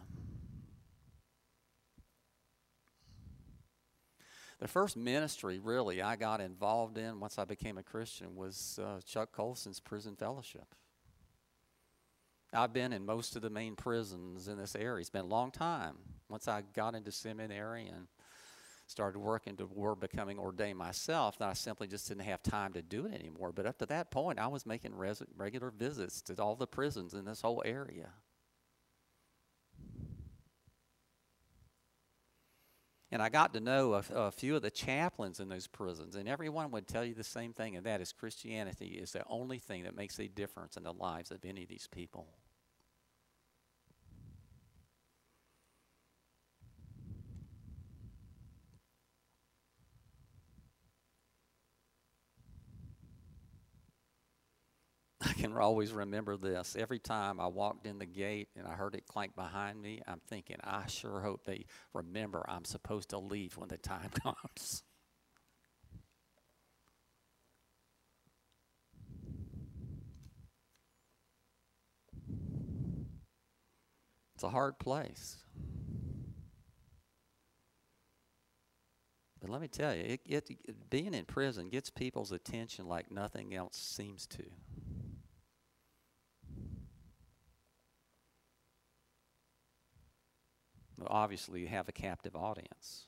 The 4.60 4.68
first 4.68 4.96
ministry, 4.96 5.58
really, 5.58 6.04
I 6.04 6.16
got 6.16 6.40
involved 6.40 7.00
in 7.00 7.20
once 7.20 7.40
I 7.40 7.46
became 7.46 7.80
a 7.80 7.84
Christian 7.84 8.36
was 8.36 8.80
uh, 8.82 9.00
Chuck 9.04 9.32
Colson's 9.32 9.80
prison 9.80 10.16
fellowship. 10.16 10.76
I've 12.54 12.74
been 12.74 12.94
in 12.94 13.08
most 13.08 13.36
of 13.36 13.42
the 13.42 13.50
main 13.50 13.76
prisons 13.76 14.48
in 14.48 14.60
this 14.60 14.76
area. 14.76 15.02
It's 15.02 15.10
been 15.10 15.26
a 15.26 15.28
long 15.28 15.50
time. 15.50 15.96
Once 16.30 16.48
I 16.48 16.62
got 16.76 16.94
into 16.94 17.12
seminary 17.12 17.88
and 17.88 18.08
started 18.88 19.20
working 19.20 19.56
toward 19.56 20.00
becoming 20.00 20.38
ordained 20.38 20.78
myself, 20.78 21.38
then 21.38 21.50
I 21.50 21.54
simply 21.54 21.88
just 21.88 22.08
didn't 22.08 22.24
have 22.24 22.44
time 22.44 22.74
to 22.74 22.82
do 22.82 23.06
it 23.06 23.14
anymore. 23.14 23.52
But 23.52 23.66
up 23.66 23.78
to 23.80 23.86
that 23.88 24.12
point, 24.12 24.40
I 24.40 24.48
was 24.48 24.66
making 24.66 24.96
res- 24.96 25.24
regular 25.36 25.72
visits 25.72 26.22
to 26.24 26.36
all 26.42 26.56
the 26.56 26.68
prisons 26.68 27.14
in 27.14 27.26
this 27.26 27.42
whole 27.42 27.62
area. 27.66 28.10
And 33.14 33.22
I 33.22 33.30
got 33.30 33.54
to 33.54 33.60
know 33.60 33.94
a, 33.94 34.04
a, 34.16 34.32
few 34.32 34.56
of 34.56 34.64
the 34.64 34.72
chaplains 34.72 35.40
in 35.40 35.48
those 35.48 35.68
prisons, 35.68 36.16
and 36.16 36.28
everyone 36.28 36.72
would 36.72 36.88
tell 36.88 37.06
you 37.06 37.14
the 37.14 37.24
same 37.24 37.54
thing, 37.54 37.76
and 37.76 37.86
that 37.86 38.02
is 38.02 38.12
Christianity 38.12 38.98
is 39.00 39.12
the 39.12 39.24
only 39.28 39.60
thing 39.60 39.84
that 39.84 39.96
makes 39.96 40.20
a 40.20 40.28
difference 40.28 40.78
in 40.78 40.84
the 40.84 40.94
lives 40.94 41.30
of 41.30 41.46
any 41.46 41.62
of 41.62 41.70
these 41.70 41.88
people. 41.92 42.26
I 55.22 55.34
always 55.62 55.92
remember 55.92 56.38
this. 56.38 56.76
Every 56.78 57.00
time 57.00 57.40
I 57.40 57.48
walked 57.48 57.86
in 57.86 58.00
the 58.00 58.06
gate 58.06 58.50
and 58.56 58.68
I 58.68 58.74
heard 58.74 58.96
it 58.96 59.08
clank 59.08 59.36
behind 59.36 59.82
me, 59.82 60.02
I'm 60.08 60.22
thinking, 60.28 60.58
I 60.64 60.88
sure 60.88 61.22
hope 61.22 61.44
they 61.46 61.66
remember 61.94 62.46
I'm 62.48 62.66
supposed 62.66 63.10
to 63.10 63.20
leave 63.20 63.58
when 63.58 63.70
the 63.70 63.78
time 63.78 64.10
comes. 64.24 64.84
It's 74.36 74.44
a 74.44 74.50
hard 74.50 74.78
place. 74.80 75.38
But 79.40 79.50
let 79.50 79.62
me 79.62 79.68
tell 79.68 79.94
you, 79.94 80.04
it, 80.04 80.22
it, 80.26 80.90
being 80.90 81.14
in 81.14 81.26
prison 81.26 81.68
gets 81.70 81.90
people's 81.90 82.32
attention 82.32 82.88
like 82.88 83.12
nothing 83.12 83.54
else 83.54 83.78
seems 83.78 84.26
to. 84.28 84.44
Obviously 91.08 91.62
you 91.62 91.68
have 91.68 91.90
a 91.90 91.92
captive 91.92 92.36
audience. 92.36 93.06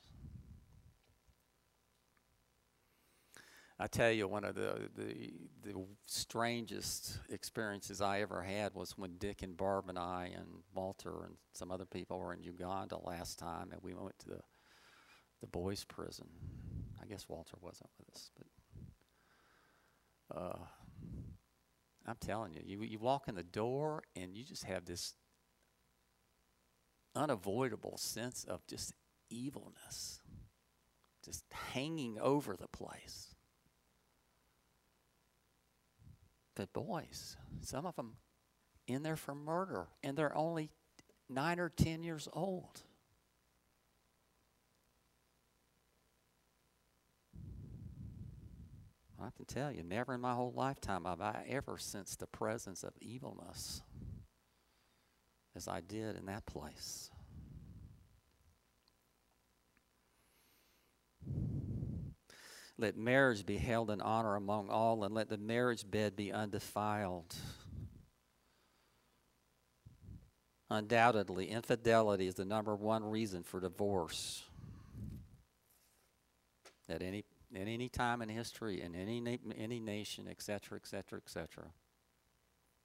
I 3.78 3.86
tell 3.88 4.10
you, 4.10 4.26
one 4.26 4.44
of 4.44 4.54
the, 4.54 4.88
the, 4.96 5.32
the 5.62 5.74
strangest 6.06 7.18
experiences 7.28 8.00
I 8.00 8.22
ever 8.22 8.40
had 8.40 8.72
was 8.74 8.96
when 8.96 9.18
Dick 9.18 9.42
and 9.42 9.54
Barb 9.54 9.90
and 9.90 9.98
I 9.98 10.30
and 10.34 10.46
Walter 10.74 11.24
and 11.24 11.34
some 11.52 11.70
other 11.70 11.84
people 11.84 12.18
were 12.18 12.32
in 12.32 12.42
Uganda 12.42 12.96
last 13.04 13.38
time, 13.38 13.68
and 13.72 13.82
we 13.82 13.92
went 13.92 14.18
to 14.20 14.28
the 14.30 14.40
the 15.40 15.46
boys' 15.46 15.84
prison. 15.84 16.26
I 17.02 17.06
guess 17.06 17.28
Walter 17.28 17.56
wasn't 17.60 17.90
with 17.98 18.14
us, 18.14 18.30
but 20.30 20.38
uh, 20.38 20.58
I'm 22.06 22.16
telling 22.20 22.52
you, 22.52 22.62
you 22.64 22.82
you 22.82 22.98
walk 22.98 23.28
in 23.28 23.34
the 23.34 23.42
door 23.42 24.02
and 24.14 24.34
you 24.34 24.44
just 24.44 24.64
have 24.64 24.84
this 24.86 25.14
unavoidable 27.16 27.96
sense 27.96 28.44
of 28.44 28.66
just 28.66 28.94
evilness 29.30 30.20
just 31.26 31.44
hanging 31.72 32.18
over 32.20 32.56
the 32.56 32.68
place. 32.68 33.34
But 36.54 36.72
boys, 36.72 37.36
some 37.60 37.84
of 37.84 37.96
them 37.96 38.12
in 38.86 39.02
there 39.02 39.16
for 39.16 39.34
murder, 39.34 39.88
and 40.04 40.16
they're 40.16 40.36
only 40.36 40.70
nine 41.28 41.58
or 41.58 41.68
ten 41.68 42.04
years 42.04 42.28
old. 42.32 42.82
I 49.20 49.30
can 49.36 49.46
tell 49.46 49.72
you, 49.72 49.82
never 49.82 50.14
in 50.14 50.20
my 50.20 50.34
whole 50.34 50.52
lifetime 50.54 51.04
have 51.04 51.20
I 51.20 51.44
ever 51.48 51.76
sensed 51.78 52.20
the 52.20 52.28
presence 52.28 52.84
of 52.84 52.92
evilness 53.00 53.82
as 55.56 55.66
I 55.66 55.80
did 55.80 56.16
in 56.16 56.26
that 56.26 56.46
place. 56.46 57.10
Let 62.78 62.96
marriage 62.96 63.46
be 63.46 63.56
held 63.56 63.90
in 63.90 64.00
honor 64.00 64.36
among 64.36 64.68
all, 64.68 65.02
and 65.04 65.14
let 65.14 65.28
the 65.28 65.38
marriage 65.38 65.90
bed 65.90 66.14
be 66.14 66.30
undefiled. 66.30 67.34
Undoubtedly, 70.68 71.48
infidelity 71.48 72.26
is 72.26 72.34
the 72.34 72.44
number 72.44 72.74
one 72.74 73.04
reason 73.04 73.42
for 73.44 73.60
divorce. 73.60 74.44
At 76.88 77.02
any 77.02 77.24
at 77.54 77.68
any 77.68 77.88
time 77.88 78.20
in 78.22 78.28
history, 78.28 78.82
in 78.82 78.94
any 78.94 79.20
na- 79.20 79.36
any 79.56 79.80
nation, 79.80 80.26
etc., 80.28 80.76
etc., 80.76 81.18
etc., 81.18 81.70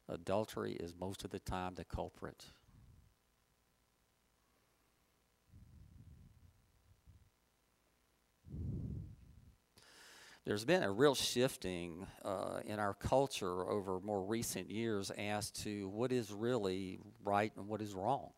adultery 0.07 0.73
is 0.73 0.93
most 0.99 1.25
of 1.25 1.31
the 1.31 1.39
time 1.39 1.75
the 1.75 1.83
culprit. 1.83 2.45
There's 10.45 10.65
been 10.65 10.81
a 10.81 10.91
real 10.91 11.13
shifting 11.13 12.07
uh, 12.25 12.61
in 12.65 12.79
our 12.79 12.93
culture 12.93 13.69
over 13.69 13.99
more 13.99 14.23
recent 14.23 14.69
years 14.71 15.11
as 15.11 15.51
to 15.51 15.87
what 15.89 16.11
is 16.11 16.31
really 16.31 16.99
right 17.23 17.51
and 17.55 17.67
what 17.67 17.81
is 17.81 17.93
wrong. 17.93 18.31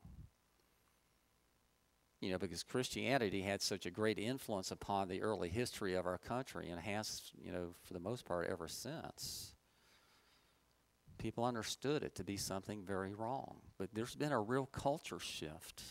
You 2.20 2.32
know, 2.32 2.38
because 2.38 2.63
Christianity 2.63 3.42
had 3.42 3.62
such 3.62 3.86
a 3.86 3.92
great 3.92 4.18
influence 4.18 4.72
upon 4.72 5.08
the 5.08 5.22
early 5.22 5.50
history 5.50 5.96
of 5.96 6.06
our 6.06 6.18
country 6.18 6.70
and 6.70 6.80
has, 6.80 7.32
you 7.42 7.52
know, 7.52 7.74
for 7.84 7.94
the 7.94 8.00
most 8.00 8.26
part 8.26 8.50
ever 8.50 8.68
since. 8.68 9.54
People 11.18 11.46
understood 11.46 12.04
it 12.04 12.16
to 12.16 12.24
be 12.24 12.38
something 12.38 12.84
very 12.84 13.13
wrong. 13.13 13.58
But 13.78 13.89
there's 13.94 14.16
been 14.16 14.32
a 14.32 14.39
real 14.39 14.66
culture 14.66 15.20
shift 15.20 15.84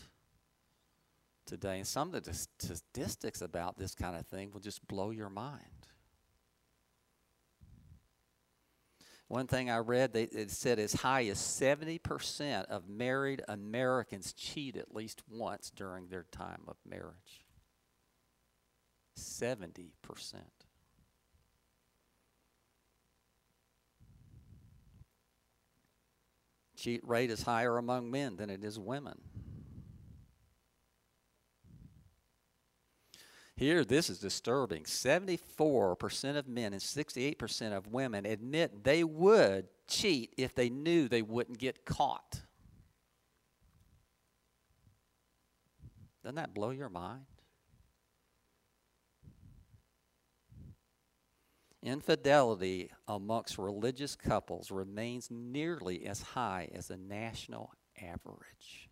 today. 1.45 1.77
And 1.77 1.87
some 1.87 2.13
of 2.13 2.23
the 2.23 2.33
statistics 2.33 3.41
about 3.41 3.77
this 3.77 3.95
kind 3.95 4.15
of 4.15 4.27
thing 4.27 4.51
will 4.51 4.59
just 4.59 4.87
blow 4.87 5.11
your 5.11 5.29
mind. 5.29 5.82
One 9.27 9.47
thing 9.47 9.69
I 9.69 9.77
read, 9.77 10.13
they, 10.13 10.23
it 10.23 10.51
said 10.51 10.79
as 10.79 10.93
high 10.93 11.25
as 11.25 11.37
70% 11.39 12.65
of 12.65 12.87
married 12.87 13.41
Americans 13.47 14.33
cheat 14.33 14.75
at 14.75 14.93
least 14.93 15.23
once 15.29 15.71
during 15.75 16.07
their 16.07 16.25
time 16.31 16.61
of 16.67 16.75
marriage. 16.85 17.43
70%. 19.17 19.89
Cheat 26.75 27.07
rate 27.07 27.31
is 27.31 27.43
higher 27.43 27.77
among 27.77 28.11
men 28.11 28.35
than 28.35 28.49
it 28.49 28.63
is 28.63 28.77
women. 28.77 29.17
Here, 33.63 33.85
this 33.85 34.09
is 34.09 34.19
disturbing. 34.19 34.83
74% 34.83 36.35
of 36.35 36.49
men 36.49 36.73
and 36.73 36.81
68% 36.81 37.71
of 37.71 37.87
women 37.87 38.25
admit 38.25 38.83
they 38.83 39.05
would 39.05 39.67
cheat 39.87 40.33
if 40.37 40.53
they 40.53 40.69
knew 40.69 41.07
they 41.07 41.21
wouldn't 41.21 41.59
get 41.59 41.85
caught. 41.85 42.41
Doesn't 46.21 46.35
that 46.35 46.53
blow 46.53 46.71
your 46.71 46.89
mind? 46.89 47.21
Infidelity 51.81 52.91
amongst 53.07 53.57
religious 53.57 54.17
couples 54.17 54.71
remains 54.71 55.31
nearly 55.31 56.05
as 56.05 56.21
high 56.21 56.67
as 56.75 56.89
the 56.89 56.97
national 56.97 57.71
average. 57.97 58.89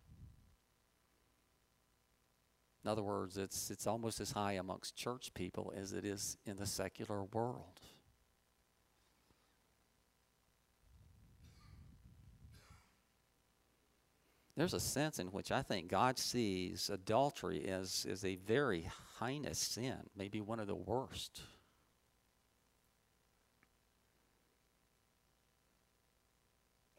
In 2.84 2.90
other 2.90 3.02
words, 3.02 3.36
it's, 3.36 3.70
it's 3.70 3.86
almost 3.86 4.20
as 4.20 4.32
high 4.32 4.52
amongst 4.52 4.96
church 4.96 5.32
people 5.34 5.72
as 5.76 5.92
it 5.92 6.04
is 6.04 6.36
in 6.44 6.56
the 6.56 6.66
secular 6.66 7.22
world. 7.24 7.80
There's 14.56 14.74
a 14.74 14.80
sense 14.80 15.18
in 15.18 15.28
which 15.28 15.50
I 15.50 15.62
think 15.62 15.88
God 15.88 16.18
sees 16.18 16.90
adultery 16.90 17.68
as, 17.68 18.06
as 18.08 18.24
a 18.24 18.36
very 18.36 18.88
heinous 19.18 19.58
sin, 19.58 19.96
maybe 20.14 20.40
one 20.40 20.60
of 20.60 20.66
the 20.66 20.74
worst. 20.74 21.40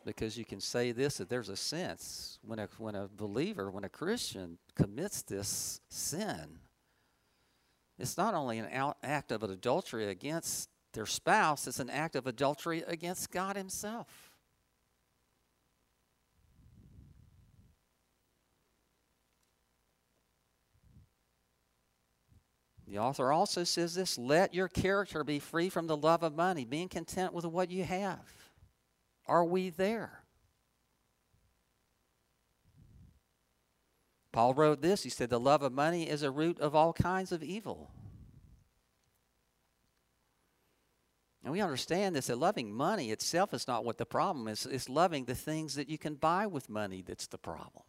because 0.06 0.38
you 0.38 0.46
can 0.46 0.60
say 0.60 0.92
this 0.92 1.18
that 1.18 1.30
there's 1.30 1.50
a 1.50 1.56
sense 1.56 2.40
when 2.42 2.60
a, 2.60 2.68
when 2.78 2.96
a 2.96 3.08
believer, 3.08 3.70
when 3.72 3.84
a 3.84 3.90
Christian 3.90 4.58
commits 4.76 5.22
this 5.22 5.82
sin, 5.90 6.60
it's 8.00 8.18
not 8.18 8.34
only 8.34 8.60
an 8.60 8.94
act 9.04 9.32
of 9.32 9.44
adultery 9.44 10.08
against 10.08 10.70
their 10.94 11.06
spouse, 11.06 11.68
it's 11.68 11.80
an 11.80 11.90
act 11.90 12.16
of 12.16 12.28
adultery 12.28 12.84
against 12.88 13.32
God 13.32 13.56
Himself. 13.56 14.34
The 22.88 23.00
author 23.00 23.32
also 23.32 23.64
says 23.64 23.96
this 23.96 24.20
let 24.20 24.54
your 24.54 24.68
character 24.68 25.24
be 25.24 25.40
free 25.40 25.70
from 25.70 25.88
the 25.88 25.98
love 25.98 26.22
of 26.22 26.36
money, 26.36 26.64
being 26.64 26.90
content 26.90 27.34
with 27.34 27.46
what 27.46 27.72
you 27.72 27.84
have. 27.84 28.43
Are 29.26 29.46
we 29.46 29.70
there? 29.70 30.24
Paul 34.32 34.54
wrote 34.54 34.82
this. 34.82 35.04
He 35.04 35.10
said, 35.10 35.30
The 35.30 35.40
love 35.40 35.62
of 35.62 35.72
money 35.72 36.10
is 36.10 36.24
a 36.24 36.32
root 36.32 36.60
of 36.60 36.76
all 36.76 36.92
kinds 36.92 37.32
of 37.32 37.44
evil. 37.44 37.92
And 41.44 41.52
we 41.52 41.62
understand 41.62 42.16
this 42.16 42.28
that 42.28 42.38
loving 42.38 42.74
money 42.74 43.12
itself 43.12 43.54
is 43.54 43.68
not 43.68 43.84
what 43.84 43.98
the 43.98 44.06
problem 44.06 44.48
is. 44.48 44.66
It's 44.66 44.90
loving 44.90 45.26
the 45.26 45.36
things 45.36 45.76
that 45.76 45.90
you 45.90 45.98
can 45.98 46.16
buy 46.16 46.48
with 46.48 46.70
money 46.70 47.04
that's 47.06 47.28
the 47.28 47.38
problem. 47.38 47.84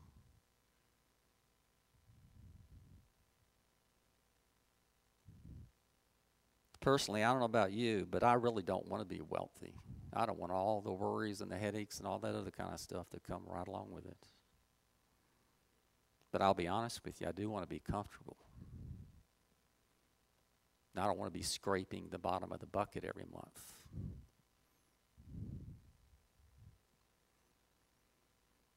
Personally, 6.80 7.24
I 7.24 7.30
don't 7.30 7.38
know 7.38 7.46
about 7.46 7.72
you, 7.72 8.06
but 8.10 8.22
I 8.22 8.34
really 8.34 8.62
don't 8.62 8.86
want 8.88 9.00
to 9.00 9.06
be 9.06 9.22
wealthy. 9.22 9.72
I 10.14 10.26
don't 10.26 10.38
want 10.38 10.52
all 10.52 10.80
the 10.80 10.92
worries 10.92 11.40
and 11.40 11.50
the 11.50 11.56
headaches 11.56 11.98
and 11.98 12.06
all 12.06 12.18
that 12.20 12.34
other 12.34 12.50
kind 12.50 12.72
of 12.72 12.78
stuff 12.78 13.06
that 13.10 13.24
come 13.24 13.42
right 13.46 13.66
along 13.66 13.90
with 13.90 14.06
it. 14.06 14.28
But 16.30 16.40
I'll 16.40 16.54
be 16.54 16.68
honest 16.68 17.04
with 17.04 17.20
you, 17.20 17.28
I 17.28 17.32
do 17.32 17.50
want 17.50 17.64
to 17.64 17.68
be 17.68 17.80
comfortable. 17.80 18.36
I 20.96 21.06
don't 21.06 21.18
want 21.18 21.32
to 21.32 21.36
be 21.38 21.42
scraping 21.42 22.08
the 22.10 22.18
bottom 22.18 22.52
of 22.52 22.60
the 22.60 22.66
bucket 22.66 23.04
every 23.04 23.24
month. 23.32 23.74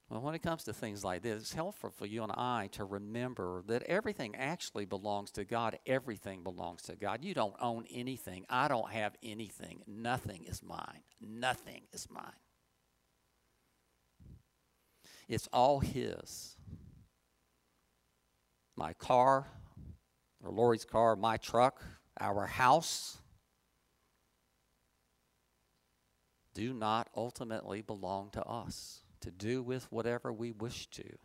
Well, 0.10 0.22
when 0.22 0.36
it 0.36 0.42
comes 0.42 0.64
to 0.64 0.74
things 0.74 1.04
like 1.04 1.22
this, 1.22 1.42
it's 1.42 1.54
helpful 1.54 1.90
for 1.90 2.06
you 2.06 2.24
and 2.24 2.32
I 2.32 2.70
to 2.74 2.86
remember 2.86 3.64
that 3.68 3.84
everything 3.84 4.36
actually 4.38 4.86
belongs 4.86 5.32
to 5.32 5.44
God. 5.44 5.78
Everything 5.86 6.44
belongs 6.44 6.84
to 6.84 6.96
God. 6.96 7.26
You 7.26 7.34
don't 7.34 7.56
own 7.60 7.86
anything. 7.92 8.46
I 8.50 8.70
don't 8.70 8.90
have 8.90 9.16
anything. 9.22 9.82
Nothing 9.86 10.46
is 10.46 10.64
mine. 10.64 11.02
Nothing 11.20 11.82
is 11.92 12.08
mine. 12.10 12.24
It's 15.28 15.50
all 15.52 15.82
His. 15.82 16.56
My 18.78 18.94
car, 18.94 19.48
or 20.42 20.52
Lori's 20.52 20.86
car, 20.86 21.18
my 21.18 21.36
truck, 21.36 21.84
our 22.22 22.46
house 22.46 23.18
do 26.54 26.74
not 26.74 27.10
ultimately 27.14 27.82
belong 27.82 28.30
to 28.32 28.44
us 28.44 29.02
to 29.22 29.32
do 29.32 29.62
with 29.62 29.92
whatever 29.92 30.32
we 30.32 30.52
wish 30.52 30.88
to. 30.92 31.18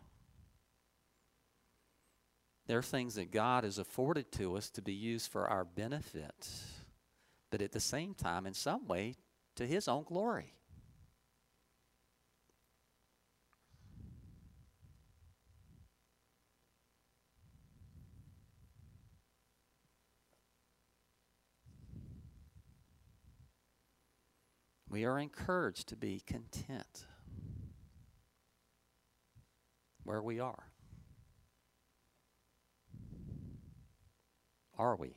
There 2.66 2.78
are 2.78 2.82
things 2.82 3.16
that 3.16 3.30
God 3.30 3.64
has 3.64 3.78
afforded 3.78 4.30
to 4.32 4.56
us 4.56 4.70
to 4.70 4.82
be 4.82 4.94
used 4.94 5.30
for 5.30 5.48
our 5.48 5.64
benefit, 5.64 6.48
but 7.50 7.60
at 7.60 7.72
the 7.72 7.80
same 7.80 8.14
time, 8.14 8.46
in 8.46 8.54
some 8.54 8.86
way, 8.86 9.16
to 9.56 9.66
His 9.66 9.88
own 9.88 10.04
glory. 10.04 10.54
We 24.88 25.06
are 25.06 25.18
encouraged 25.18 25.88
to 25.88 25.96
be 25.96 26.20
content 26.20 27.06
where 30.04 30.22
we 30.22 30.40
are. 30.40 30.64
Are 34.78 34.96
we? 34.96 35.14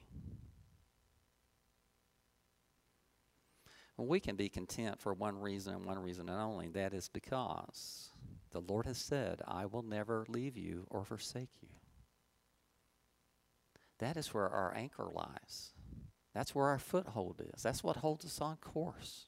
Well, 3.98 4.08
we 4.08 4.20
can 4.20 4.36
be 4.36 4.50
content 4.50 5.00
for 5.00 5.14
one 5.14 5.40
reason 5.40 5.76
and 5.76 5.86
one 5.86 6.00
reason 6.00 6.30
and 6.30 6.40
only. 6.40 6.68
That 6.68 6.94
is 6.94 7.10
because 7.10 8.10
the 8.52 8.60
Lord 8.60 8.86
has 8.86 8.98
said, 8.98 9.42
I 9.48 9.66
will 9.66 9.84
never 9.84 10.26
leave 10.28 10.58
you 10.58 10.86
or 10.90 11.06
forsake 11.06 11.50
you. 11.62 11.70
That 14.00 14.18
is 14.18 14.34
where 14.34 14.50
our 14.50 14.74
anchor 14.76 15.10
lies. 15.12 15.72
That's 16.34 16.54
where 16.54 16.68
our 16.68 16.80
foothold 16.80 17.42
is. 17.54 17.64
That's 17.64 17.84
what 17.84 17.98
holds 17.98 18.26
us 18.26 18.42
on 18.42 18.58
course. 18.58 19.28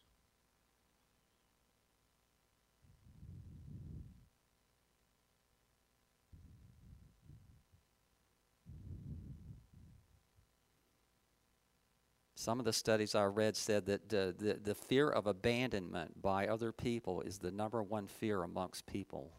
Some 12.47 12.60
of 12.60 12.65
the 12.65 12.71
studies 12.71 13.13
I 13.13 13.25
read 13.25 13.57
said 13.57 13.88
that 13.88 14.13
uh, 14.13 14.31
the, 14.39 14.57
the 14.63 14.73
fear 14.73 15.10
of 15.10 15.27
abandonment 15.27 16.21
by 16.21 16.47
other 16.47 16.71
people 16.71 17.19
is 17.19 17.39
the 17.39 17.51
number 17.51 17.83
one 17.83 18.07
fear 18.07 18.41
amongst 18.41 18.86
people. 18.86 19.33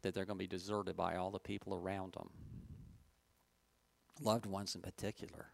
That 0.00 0.14
they're 0.14 0.24
going 0.24 0.38
to 0.38 0.42
be 0.42 0.46
deserted 0.46 0.96
by 0.96 1.16
all 1.16 1.30
the 1.30 1.38
people 1.38 1.74
around 1.74 2.14
them, 2.14 2.30
loved 4.22 4.46
ones 4.46 4.74
in 4.74 4.80
particular. 4.80 5.48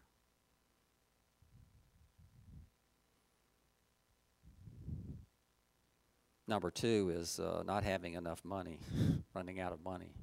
Number 6.47 6.71
two 6.71 7.11
is 7.13 7.37
uh, 7.37 7.63
not 7.65 7.83
having 7.83 8.13
enough 8.13 8.45
money, 8.45 8.79
running 9.33 9.59
out 9.59 9.73
of 9.73 9.83
money. 9.83 10.13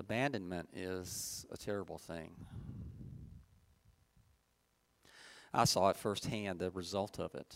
Abandonment 0.00 0.70
is 0.72 1.44
a 1.52 1.58
terrible 1.58 1.98
thing. 1.98 2.30
I 5.52 5.64
saw 5.64 5.90
it 5.90 5.96
firsthand, 5.98 6.58
the 6.58 6.70
result 6.70 7.20
of 7.20 7.34
it. 7.34 7.54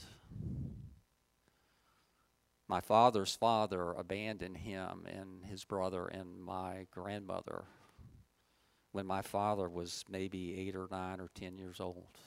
My 2.68 2.82
father's 2.82 3.34
father 3.34 3.92
abandoned 3.92 4.58
him 4.58 5.06
and 5.06 5.46
his 5.46 5.64
brother 5.64 6.06
and 6.06 6.38
my 6.38 6.86
grandmother 6.90 7.64
when 8.92 9.06
my 9.06 9.22
father 9.22 9.66
was 9.66 10.04
maybe 10.10 10.54
eight 10.58 10.76
or 10.76 10.86
nine 10.90 11.20
or 11.20 11.30
ten 11.34 11.56
years 11.56 11.80
old. 11.80 12.18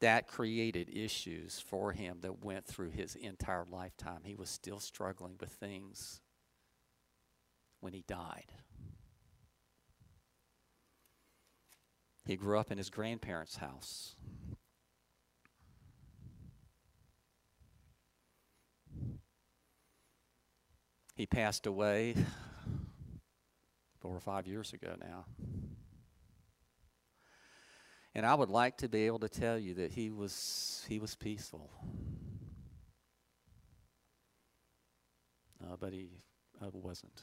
That 0.00 0.28
created 0.28 0.88
issues 0.90 1.60
for 1.60 1.92
him 1.92 2.20
that 2.22 2.42
went 2.42 2.64
through 2.64 2.90
his 2.90 3.16
entire 3.16 3.66
lifetime. 3.70 4.22
He 4.24 4.34
was 4.34 4.48
still 4.48 4.80
struggling 4.80 5.36
with 5.38 5.50
things 5.50 6.22
when 7.80 7.92
he 7.92 8.02
died. 8.06 8.52
He 12.26 12.36
grew 12.36 12.58
up 12.58 12.72
in 12.72 12.78
his 12.78 12.90
grandparents' 12.90 13.56
house. 13.56 14.16
He 21.14 21.24
passed 21.24 21.66
away 21.66 22.14
four 24.00 24.14
or 24.14 24.20
five 24.20 24.46
years 24.46 24.72
ago 24.72 24.94
now. 25.00 25.24
And 28.14 28.26
I 28.26 28.34
would 28.34 28.50
like 28.50 28.78
to 28.78 28.88
be 28.88 29.06
able 29.06 29.18
to 29.20 29.28
tell 29.28 29.58
you 29.58 29.74
that 29.74 29.92
he 29.92 30.10
was 30.10 30.84
he 30.88 30.98
was 30.98 31.14
peaceful. 31.14 31.70
Uh, 35.62 35.76
but 35.78 35.92
he 35.92 36.08
uh, 36.62 36.68
wasn't. 36.72 37.20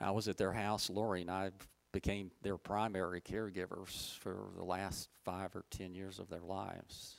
I 0.00 0.10
was 0.10 0.28
at 0.28 0.38
their 0.38 0.52
house. 0.52 0.88
Lori 0.88 1.20
and 1.20 1.30
I 1.30 1.50
became 1.92 2.30
their 2.42 2.56
primary 2.56 3.20
caregivers 3.20 4.16
for 4.18 4.50
the 4.56 4.64
last 4.64 5.08
five 5.24 5.54
or 5.54 5.64
ten 5.70 5.94
years 5.94 6.18
of 6.18 6.28
their 6.28 6.42
lives. 6.42 7.16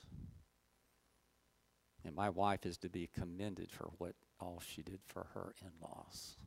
And 2.04 2.16
my 2.16 2.30
wife 2.30 2.66
is 2.66 2.78
to 2.80 2.90
be 2.90 3.08
commended 3.08 3.72
for 3.72 3.92
what 3.98 4.16
all 4.40 4.62
she 4.66 4.82
did 4.82 5.00
for 5.08 5.28
her 5.34 5.54
in 5.62 5.70
laws. 5.82 6.38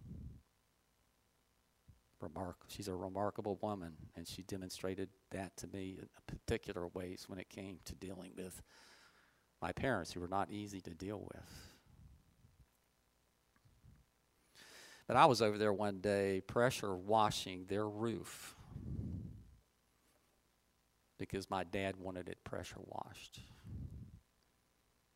Remark- 2.21 2.65
she's 2.69 2.89
a 2.89 2.95
remarkable 2.95 3.59
woman, 3.63 3.93
and 4.17 4.27
she 4.27 4.43
demonstrated 4.43 5.11
that 5.31 5.57
to 5.59 5.69
me 5.69 5.99
in 6.01 6.09
particular 6.27 6.89
ways 6.89 7.27
when 7.29 7.39
it 7.39 7.49
came 7.51 7.79
to 7.85 7.95
dealing 7.95 8.33
with 8.37 8.63
my 9.61 9.73
parents, 9.73 10.13
who 10.13 10.21
were 10.21 10.29
not 10.29 10.51
easy 10.51 10.81
to 10.81 10.91
deal 10.91 11.21
with. 11.21 11.74
But 15.07 15.17
I 15.17 15.27
was 15.27 15.43
over 15.43 15.59
there 15.59 15.73
one 15.73 16.01
day 16.01 16.41
pressure 16.47 16.95
washing 16.95 17.67
their 17.69 17.87
roof 17.87 18.55
because 21.19 21.51
my 21.51 21.65
dad 21.65 21.97
wanted 21.97 22.29
it 22.29 22.43
pressure 22.45 22.81
washed. 22.81 23.41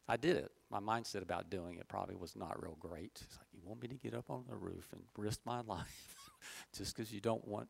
I 0.09 0.17
did 0.17 0.37
it. 0.37 0.51
My 0.71 0.81
mindset 0.81 1.23
about 1.23 1.51
doing 1.51 1.77
it 1.77 1.89
probably 1.89 2.15
was 2.15 2.35
not 2.35 2.63
real 2.63 2.77
great. 2.81 3.21
It's 3.23 3.37
like, 3.37 3.47
you 3.53 3.61
want 3.65 3.83
me 3.83 3.89
to 3.89 3.95
get 3.95 4.15
up 4.15 4.31
on 4.31 4.45
the 4.49 4.57
roof 4.57 4.89
and 4.93 5.03
risk 5.17 5.41
my 5.45 5.61
life 5.67 6.31
just 6.77 6.97
because 6.97 7.13
you 7.13 7.21
don't 7.21 7.47
want 7.47 7.69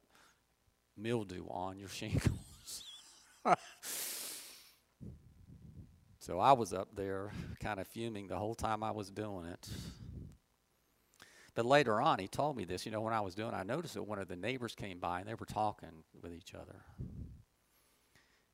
mildew 0.97 1.45
on 1.49 1.79
your 1.79 1.89
shingles. 1.89 2.85
so 6.21 6.39
I 6.39 6.53
was 6.53 6.73
up 6.73 6.95
there 6.95 7.33
kind 7.61 7.81
of 7.81 7.89
fuming 7.89 8.29
the 8.29 8.37
whole 8.37 8.55
time 8.55 8.83
I 8.83 8.91
was 8.93 9.11
doing 9.11 9.47
it. 9.47 9.69
But 11.59 11.67
later 11.67 12.01
on, 12.01 12.21
he 12.21 12.29
told 12.29 12.57
me 12.57 12.65
this. 12.65 12.87
You 12.87 12.93
know, 12.93 13.01
when 13.01 13.13
I 13.13 13.21
was 13.21 13.35
doing 13.35 13.53
I 13.53 13.65
noticed 13.65 13.95
that 13.95 14.05
one 14.05 14.21
of 14.21 14.29
the 14.29 14.37
neighbors 14.37 14.77
came 14.77 15.01
by 15.01 15.19
and 15.19 15.29
they 15.29 15.35
were 15.35 15.45
talking 15.45 16.05
with 16.23 16.33
each 16.33 16.55
other. 16.55 16.85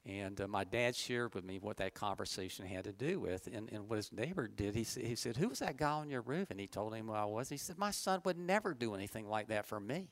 And 0.07 0.41
uh, 0.41 0.49
my 0.49 0.65
dad 0.65 0.97
shared 0.97 1.35
with 1.35 1.45
me 1.45 1.59
what 1.59 1.77
that 1.77 1.93
conversation 1.93 2.65
had 2.65 2.85
to 2.85 2.93
do 2.93 3.21
with. 3.21 3.47
And, 3.47 3.71
and 3.71 3.91
what 3.91 3.97
his 3.97 4.11
neighbor 4.11 4.49
did, 4.49 4.75
he, 4.75 4.85
he 4.85 5.17
said, 5.17 5.37
Who 5.37 5.51
was 5.51 5.59
that 5.59 5.77
guy 5.77 5.91
on 5.91 6.09
your 6.09 6.23
roof? 6.23 6.51
And 6.51 6.59
he 6.59 6.67
told 6.67 6.95
him 6.95 7.09
who 7.09 7.13
I 7.13 7.27
was. 7.27 7.51
He 7.51 7.59
said, 7.59 7.77
My 7.77 7.91
son 7.91 8.23
would 8.25 8.39
never 8.39 8.73
do 8.73 8.95
anything 8.95 9.29
like 9.29 9.49
that 9.49 9.67
for 9.67 9.81
me. 9.81 10.09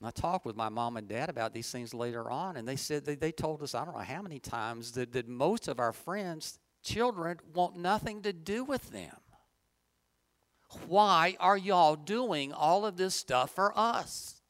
I 0.00 0.12
talked 0.12 0.46
with 0.46 0.54
my 0.54 0.68
mom 0.68 0.96
and 0.96 1.08
dad 1.08 1.28
about 1.28 1.52
these 1.52 1.70
things 1.70 1.92
later 1.92 2.30
on, 2.30 2.56
and 2.56 2.68
they 2.68 2.76
said 2.76 3.04
they, 3.04 3.16
they 3.16 3.32
told 3.32 3.62
us, 3.62 3.74
I 3.74 3.84
don't 3.84 3.94
know 3.94 4.00
how 4.00 4.22
many 4.22 4.38
times, 4.38 4.92
that, 4.92 5.12
that 5.12 5.28
most 5.28 5.66
of 5.66 5.80
our 5.80 5.92
friends' 5.92 6.60
children 6.84 7.38
want 7.52 7.76
nothing 7.76 8.22
to 8.22 8.32
do 8.32 8.62
with 8.62 8.90
them. 8.90 9.16
Why 10.86 11.36
are 11.40 11.56
y'all 11.56 11.96
doing 11.96 12.52
all 12.52 12.86
of 12.86 12.96
this 12.96 13.14
stuff 13.14 13.50
for 13.54 13.76
us? 13.76 14.40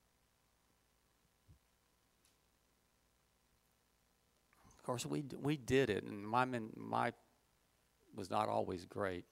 Of 4.76 4.82
course, 4.82 5.06
we, 5.06 5.24
we 5.40 5.56
did 5.56 5.88
it, 5.88 6.04
and 6.04 6.26
my, 6.26 6.46
my 6.76 7.12
was 8.14 8.30
not 8.30 8.48
always 8.48 8.84
great. 8.84 9.24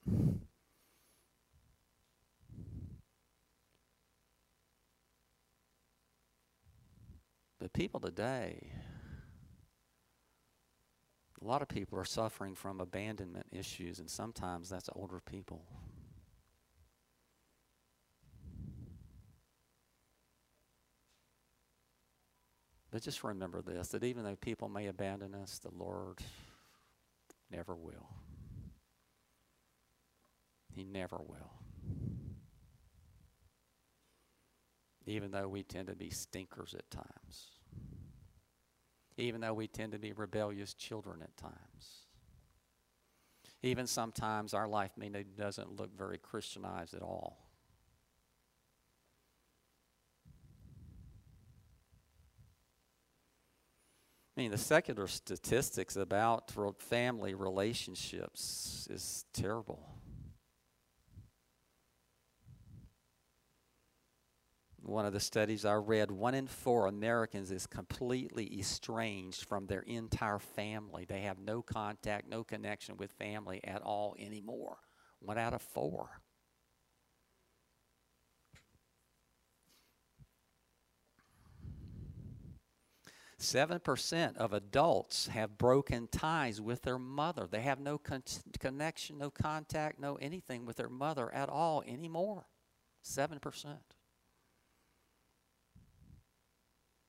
But 7.67 7.73
people 7.73 7.99
today, 7.99 8.71
a 11.43 11.45
lot 11.45 11.63
of 11.63 11.69
people 11.69 11.99
are 11.99 12.05
suffering 12.05 12.55
from 12.55 12.81
abandonment 12.81 13.47
issues, 13.51 13.99
and 13.99 14.09
sometimes 14.09 14.69
that's 14.69 14.89
older 14.95 15.19
people. 15.19 15.65
But 22.93 23.03
just 23.03 23.25
remember 23.25 23.63
this 23.63 23.89
that 23.89 24.05
even 24.05 24.23
though 24.23 24.37
people 24.37 24.69
may 24.69 24.87
abandon 24.87 25.35
us, 25.35 25.59
the 25.59 25.73
Lord 25.77 26.21
never 27.51 27.75
will. 27.75 28.07
He 30.73 30.85
never 30.85 31.19
will. 31.19 31.51
Even 35.05 35.33
though 35.33 35.49
we 35.49 35.65
tend 35.65 35.89
to 35.89 35.97
be 35.97 36.11
stinkers 36.11 36.73
at 36.73 36.89
times. 36.93 37.56
Even 39.17 39.41
though 39.41 39.55
we 39.55 39.67
tend 39.67 39.93
to 39.93 39.99
be 39.99 40.13
rebellious 40.13 40.75
children 40.75 41.23
at 41.23 41.37
times. 41.37 42.07
Even 43.63 43.87
sometimes 43.87 44.53
our 44.55 44.69
life 44.69 44.93
may 44.97 45.09
doesn't 45.37 45.77
look 45.79 45.97
very 45.97 46.19
Christianized 46.19 46.95
at 46.95 47.03
all. 47.03 47.47
I 54.37 54.43
mean, 54.43 54.51
the 54.51 54.59
secular 54.59 55.07
statistics 55.07 55.97
about 55.97 56.53
family 56.79 57.33
relationships 57.33 58.87
is 58.91 59.25
terrible. 59.33 59.81
One 64.87 65.05
of 65.05 65.13
the 65.13 65.19
studies 65.19 65.65
I 65.65 65.75
read, 65.75 66.13
one 66.13 66.37
in 66.37 66.47
four 66.47 66.87
Americans 66.87 67.51
is 67.51 67.67
completely 67.67 68.57
estranged 68.61 69.45
from 69.45 69.67
their 69.67 69.81
entire 69.81 70.39
family. 70.39 71.05
They 71.05 71.23
have 71.23 71.41
no 71.41 71.61
contact, 71.61 72.29
no 72.29 72.45
connection 72.45 72.97
with 72.97 73.11
family 73.11 73.61
at 73.65 73.83
all 73.83 74.15
anymore. 74.17 74.77
One 75.19 75.39
out 75.39 75.55
of 75.55 75.63
four. 75.63 76.21
7% 83.41 84.37
of 84.37 84.53
adults 84.53 85.27
have 85.27 85.59
broken 85.59 86.07
ties 86.07 86.61
with 86.61 86.83
their 86.83 86.99
mother. 86.99 87.49
They 87.51 87.63
have 87.63 87.81
no 87.81 87.99
con- 87.99 88.23
connection, 88.61 89.19
no 89.19 89.31
contact, 89.31 89.99
no 89.99 90.15
anything 90.15 90.65
with 90.65 90.77
their 90.77 90.89
mother 90.89 91.35
at 91.35 91.49
all 91.49 91.83
anymore. 91.89 92.47
7%. 93.05 93.96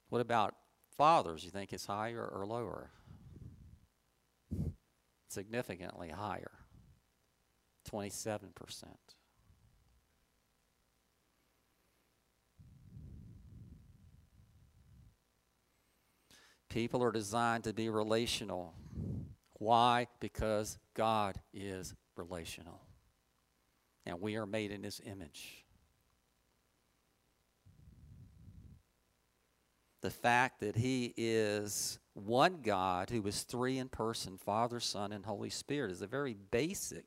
What 0.09 0.21
about 0.21 0.55
fathers? 0.95 1.43
You 1.43 1.51
think 1.51 1.73
it's 1.73 1.85
higher 1.85 2.25
or 2.25 2.45
lower? 2.45 2.91
Significantly 5.29 6.09
higher. 6.09 6.51
27%. 7.91 8.51
People 16.69 17.03
are 17.03 17.11
designed 17.11 17.63
to 17.63 17.73
be 17.73 17.89
relational. 17.89 18.73
Why? 19.53 20.07
Because 20.19 20.77
God 20.93 21.39
is 21.53 21.95
relational. 22.15 22.81
And 24.05 24.21
we 24.21 24.35
are 24.35 24.45
made 24.45 24.71
in 24.71 24.83
His 24.83 25.01
image. 25.05 25.65
The 30.01 30.09
fact 30.09 30.59
that 30.61 30.75
He 30.75 31.13
is 31.17 31.99
one 32.13 32.61
God 32.61 33.09
who 33.09 33.25
is 33.27 33.43
three 33.43 33.77
in 33.77 33.89
person 33.89 34.37
Father, 34.37 34.79
Son, 34.79 35.11
and 35.11 35.25
Holy 35.25 35.49
Spirit 35.49 35.91
is 35.91 36.01
a 36.01 36.07
very 36.07 36.33
basic, 36.33 37.05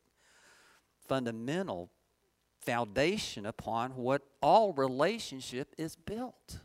fundamental 1.08 1.90
foundation 2.60 3.46
upon 3.46 3.92
what 3.92 4.22
all 4.42 4.72
relationship 4.72 5.74
is 5.78 5.96
built. 5.96 6.60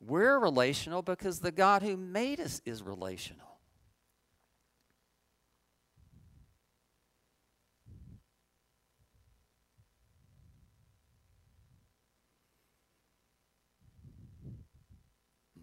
We're 0.00 0.38
relational 0.38 1.02
because 1.02 1.38
the 1.38 1.52
God 1.52 1.82
who 1.82 1.96
made 1.96 2.40
us 2.40 2.60
is 2.64 2.82
relational. 2.82 3.51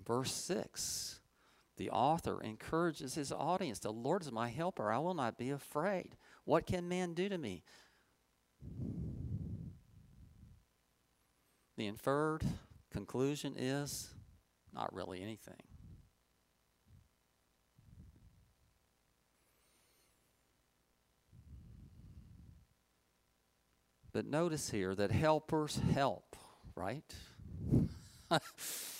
Verse 0.10 0.34
6 0.34 1.19
the 1.80 1.91
author 1.91 2.41
encourages 2.43 3.15
his 3.15 3.32
audience 3.32 3.80
The 3.80 3.93
Lord 3.93 4.24
is 4.24 4.34
my 4.34 4.50
helper. 4.50 4.91
I 4.91 4.98
will 4.98 5.13
not 5.13 5.38
be 5.38 5.50
afraid. 5.50 6.17
What 6.43 6.65
can 6.65 6.89
man 6.89 7.13
do 7.13 7.30
to 7.30 7.38
me? 7.38 7.63
The 11.78 11.88
inferred 11.88 12.43
conclusion 12.91 13.54
is 13.56 14.10
not 14.74 14.93
really 14.93 15.22
anything. 15.22 15.56
But 24.12 24.26
notice 24.26 24.69
here 24.69 24.93
that 24.95 25.12
helpers 25.12 25.80
help, 25.93 26.36
right? 26.76 27.06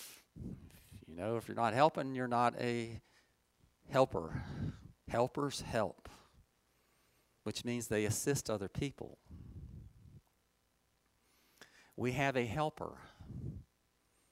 you 1.10 1.16
know, 1.16 1.36
if 1.36 1.48
you're 1.48 1.56
not 1.56 1.74
helping, 1.74 2.14
you're 2.14 2.28
not 2.28 2.54
a 2.60 3.00
helper. 3.90 4.44
Helpers 5.08 5.62
help, 5.62 6.08
which 7.42 7.64
means 7.64 7.88
they 7.88 8.04
assist 8.04 8.48
other 8.48 8.68
people. 8.68 9.18
We 11.96 12.12
have 12.12 12.36
a 12.36 12.46
helper. 12.46 12.98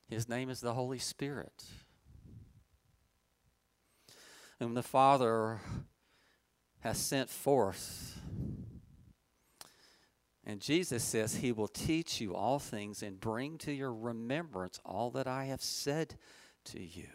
His 0.09 0.29
name 0.29 0.51
is 0.51 0.61
the 0.61 0.73
Holy 0.73 0.99
Spirit, 0.99 1.65
whom 4.61 4.75
the 4.75 4.83
Father 4.83 5.61
has 6.81 6.97
sent 6.99 7.29
forth. 7.29 8.21
And 10.47 10.61
Jesus 10.61 11.03
says, 11.03 11.37
He 11.37 11.51
will 11.51 11.69
teach 11.69 12.21
you 12.21 12.35
all 12.35 12.59
things 12.59 13.03
and 13.03 13.21
bring 13.21 13.59
to 13.59 13.73
your 13.73 13.93
remembrance 13.93 14.81
all 14.85 15.11
that 15.11 15.27
I 15.27 15.47
have 15.47 15.61
said 15.61 16.15
to 16.73 16.83
you. 16.83 17.09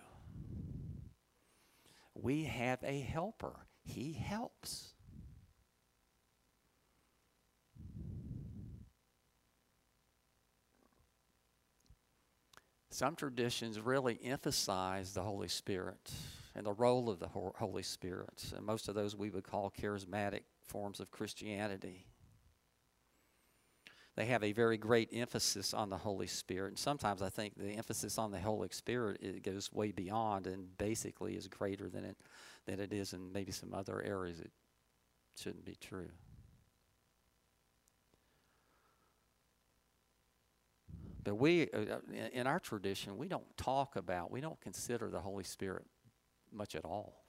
We 2.13 2.43
have 2.43 2.79
a 2.83 2.99
helper, 2.99 3.67
He 3.83 4.13
helps. 4.13 4.93
Some 12.89 13.15
traditions 13.15 13.79
really 13.79 14.19
emphasize 14.23 15.13
the 15.13 15.23
Holy 15.23 15.47
Spirit 15.47 16.11
and 16.55 16.67
the 16.67 16.73
role 16.73 17.09
of 17.09 17.19
the 17.19 17.27
Holy 17.27 17.81
Spirit. 17.81 18.43
And 18.55 18.63
most 18.63 18.87
of 18.87 18.93
those 18.93 19.15
we 19.15 19.31
would 19.31 19.43
call 19.43 19.73
charismatic 19.75 20.43
forms 20.61 20.99
of 20.99 21.09
Christianity. 21.09 22.05
They 24.15 24.25
have 24.25 24.43
a 24.43 24.51
very 24.51 24.77
great 24.77 25.09
emphasis 25.11 25.73
on 25.73 25.89
the 25.89 25.97
Holy 25.97 26.27
Spirit. 26.27 26.69
And 26.69 26.79
sometimes 26.79 27.21
I 27.21 27.29
think 27.29 27.55
the 27.57 27.71
emphasis 27.71 28.17
on 28.17 28.31
the 28.31 28.39
Holy 28.39 28.69
Spirit 28.71 29.21
it 29.21 29.43
goes 29.43 29.71
way 29.73 29.91
beyond 29.91 30.45
and 30.45 30.77
basically 30.77 31.35
is 31.35 31.47
greater 31.47 31.89
than 31.89 32.05
it 32.05 32.17
than 32.65 32.79
it 32.79 32.93
is 32.93 33.13
in 33.13 33.31
maybe 33.33 33.51
some 33.51 33.73
other 33.73 34.01
areas. 34.01 34.39
It 34.39 34.51
shouldn't 35.35 35.65
be 35.65 35.75
true. 35.75 36.09
But 41.23 41.35
we, 41.35 41.69
uh, 41.71 41.77
uh, 41.77 41.99
in 42.33 42.47
our 42.47 42.59
tradition, 42.59 43.17
we 43.17 43.27
don't 43.27 43.57
talk 43.57 43.95
about, 43.95 44.29
we 44.29 44.41
don't 44.41 44.59
consider 44.59 45.09
the 45.09 45.21
Holy 45.21 45.43
Spirit 45.43 45.85
much 46.51 46.75
at 46.75 46.85
all. 46.85 47.22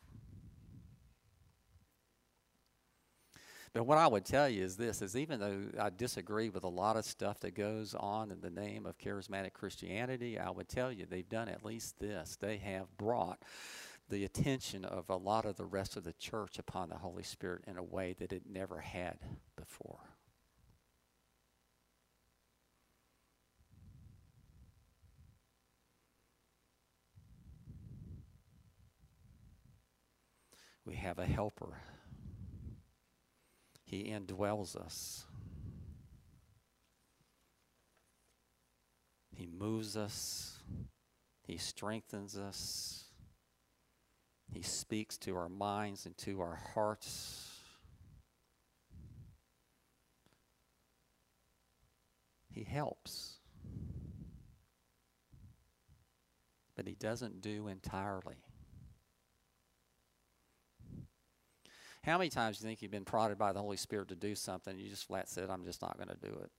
But 3.74 3.86
what 3.86 3.98
I 3.98 4.06
would 4.06 4.24
tell 4.24 4.48
you 4.48 4.62
is 4.62 4.76
this 4.76 5.02
is 5.02 5.16
even 5.16 5.40
though 5.40 5.64
I 5.80 5.90
disagree 5.90 6.48
with 6.48 6.62
a 6.62 6.68
lot 6.68 6.96
of 6.96 7.04
stuff 7.04 7.40
that 7.40 7.56
goes 7.56 7.92
on 7.92 8.30
in 8.30 8.40
the 8.40 8.48
name 8.48 8.86
of 8.86 8.98
charismatic 8.98 9.52
Christianity, 9.52 10.38
I 10.38 10.48
would 10.50 10.68
tell 10.68 10.92
you 10.92 11.06
they've 11.06 11.28
done 11.28 11.48
at 11.48 11.64
least 11.64 11.98
this. 11.98 12.36
They 12.36 12.58
have 12.58 12.96
brought 12.96 13.42
the 14.08 14.24
attention 14.24 14.84
of 14.84 15.10
a 15.10 15.16
lot 15.16 15.44
of 15.44 15.56
the 15.56 15.64
rest 15.64 15.96
of 15.96 16.04
the 16.04 16.12
church 16.12 16.60
upon 16.60 16.88
the 16.88 16.98
Holy 16.98 17.24
Spirit 17.24 17.64
in 17.66 17.76
a 17.76 17.82
way 17.82 18.14
that 18.20 18.32
it 18.32 18.42
never 18.48 18.78
had 18.78 19.18
before. 19.56 19.98
We 30.86 30.94
have 30.94 31.18
a 31.18 31.26
helper. 31.26 31.78
He 33.94 34.10
indwells 34.10 34.74
us. 34.74 35.24
He 39.36 39.46
moves 39.46 39.96
us. 39.96 40.58
He 41.46 41.58
strengthens 41.58 42.36
us. 42.36 43.04
He 44.52 44.62
speaks 44.62 45.16
to 45.18 45.36
our 45.36 45.48
minds 45.48 46.06
and 46.06 46.18
to 46.18 46.40
our 46.40 46.58
hearts. 46.74 47.60
He 52.50 52.64
helps. 52.64 53.34
But 56.74 56.88
he 56.88 56.96
doesn't 56.96 57.40
do 57.40 57.68
entirely. 57.68 58.43
How 62.04 62.18
many 62.18 62.28
times 62.28 62.58
do 62.58 62.64
you 62.64 62.68
think 62.68 62.82
you've 62.82 62.90
been 62.90 63.06
prodded 63.06 63.38
by 63.38 63.54
the 63.54 63.60
Holy 63.60 63.78
Spirit 63.78 64.08
to 64.08 64.14
do 64.14 64.34
something? 64.34 64.74
And 64.74 64.82
you 64.82 64.90
just 64.90 65.06
flat 65.06 65.26
said, 65.26 65.48
I'm 65.48 65.64
just 65.64 65.80
not 65.80 65.96
going 65.96 66.10
to 66.10 66.16
do 66.16 66.38
it. 66.42 66.50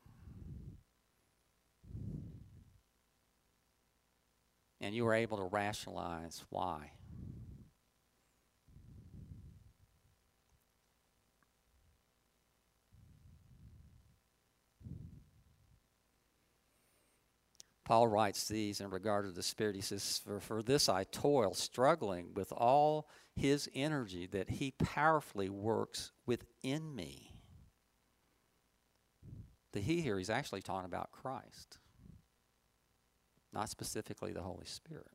And 4.82 4.96
you 4.96 5.06
were 5.06 5.14
able 5.14 5.38
to 5.38 5.44
rationalize 5.44 6.44
why. 6.50 6.92
Paul 17.84 18.08
writes 18.08 18.48
these 18.48 18.82
in 18.82 18.90
regard 18.90 19.26
to 19.26 19.32
the 19.32 19.44
Spirit. 19.44 19.76
He 19.76 19.82
says, 19.82 20.22
For, 20.26 20.40
for 20.40 20.64
this 20.64 20.90
I 20.90 21.04
toil, 21.04 21.54
struggling 21.54 22.34
with 22.34 22.52
all 22.52 23.08
his 23.36 23.70
energy 23.76 24.28
that 24.28 24.50
he 24.50 24.72
powerfully 24.72 25.50
works 25.50 26.12
within 26.26 26.96
me. 26.96 27.32
The 29.74 29.82
he 29.82 30.02
here, 30.02 30.18
he's 30.18 30.30
actually 30.30 30.62
talking 30.62 30.86
about 30.86 31.12
Christ, 31.12 31.80
not 33.52 33.70
specifically 33.70 34.32
the 34.32 34.42
Holy 34.42 34.66
Spirit. 34.66 35.06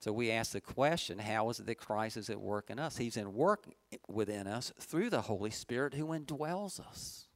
So 0.00 0.12
we 0.12 0.30
ask 0.30 0.52
the 0.52 0.60
question 0.60 1.18
how 1.18 1.50
is 1.50 1.60
it 1.60 1.66
that 1.66 1.76
Christ 1.76 2.16
is 2.16 2.30
at 2.30 2.40
work 2.40 2.70
in 2.70 2.78
us? 2.78 2.96
He's 2.96 3.18
in 3.18 3.34
work 3.34 3.66
within 4.08 4.46
us 4.46 4.72
through 4.80 5.10
the 5.10 5.22
Holy 5.22 5.50
Spirit 5.50 5.94
who 5.94 6.06
indwells 6.06 6.80
us. 6.80 7.27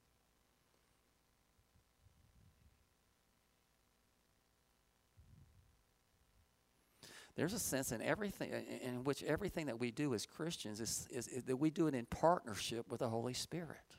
There's 7.35 7.55
a 7.55 7.59
sense 7.59 7.93
in 7.93 8.03
everything 8.03 8.51
in 8.83 9.05
which 9.05 9.23
everything 9.23 9.67
that 9.67 9.81
we 9.81 9.91
do 9.91 10.13
as 10.15 10.27
Christians 10.27 10.81
is, 10.81 11.09
is, 11.11 11.29
is, 11.29 11.45
that 11.45 11.57
we 11.57 11.71
do 11.71 11.87
it 11.87 11.95
in 11.95 12.05
partnership 12.07 12.91
with 12.91 13.01
the 13.01 13.09
Holy 13.09 13.33
Spirit. 13.33 13.97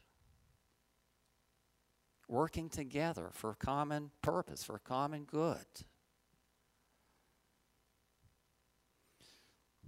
Working 2.28 2.70
together 2.70 3.30
for 3.34 3.52
a 3.52 3.56
common 3.56 4.12
purpose, 4.22 4.64
for 4.64 4.76
a 4.76 4.80
common 4.80 5.24
good. 5.24 5.66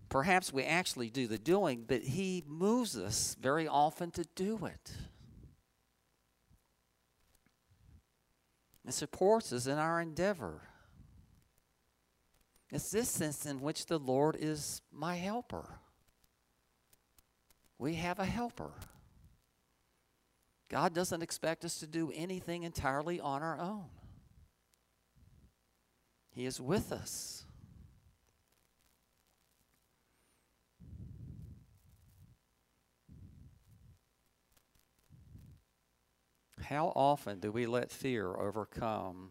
Perhaps 0.10 0.52
we 0.52 0.64
actually 0.64 1.10
do 1.10 1.28
the 1.28 1.38
doing, 1.38 1.86
but 1.88 2.02
He 2.02 2.44
moves 2.48 2.98
us 2.98 3.36
very 3.40 3.68
often 3.68 4.12
to 4.12 4.26
do 4.36 4.66
it. 4.66 4.92
It 8.88 8.94
supports 8.94 9.52
us 9.52 9.68
in 9.68 9.78
our 9.78 10.00
endeavor. 10.00 10.62
It's 12.76 12.92
this 12.92 13.10
sense 13.10 13.46
in 13.46 13.62
which 13.62 13.86
the 13.86 13.98
Lord 13.98 14.36
is 14.38 14.82
my 14.92 15.16
helper. 15.16 15.80
We 17.80 17.94
have 17.94 18.20
a 18.20 18.26
helper. 18.26 18.74
God 20.68 20.94
doesn't 20.94 21.24
expect 21.24 21.64
us 21.64 21.80
to 21.80 21.88
do 21.88 22.12
anything 22.14 22.64
entirely 22.64 23.22
on 23.22 23.42
our 23.42 23.58
own. 23.58 23.86
He 26.32 26.46
is 26.46 26.60
with 26.60 26.92
us. 26.92 27.46
How 36.62 36.88
often 36.94 37.40
do 37.40 37.54
we 37.54 37.68
let 37.68 37.90
fear 37.90 38.36
overcome 38.36 39.30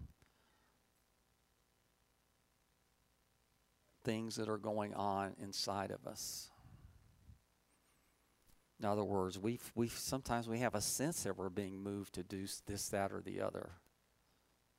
things 4.04 4.36
that 4.36 4.48
are 4.48 4.58
going 4.58 4.94
on 4.94 5.34
inside 5.42 5.90
of 5.90 6.06
us. 6.06 6.50
In 8.78 8.86
other 8.86 9.04
words, 9.04 9.38
we 9.38 9.60
we 9.74 9.88
sometimes 9.88 10.48
we 10.48 10.58
have 10.58 10.74
a 10.74 10.80
sense 10.80 11.22
that 11.22 11.38
we're 11.38 11.48
being 11.48 11.82
moved 11.82 12.14
to 12.14 12.22
do 12.22 12.46
this, 12.66 12.88
that, 12.90 13.12
or 13.12 13.22
the 13.22 13.40
other, 13.40 13.70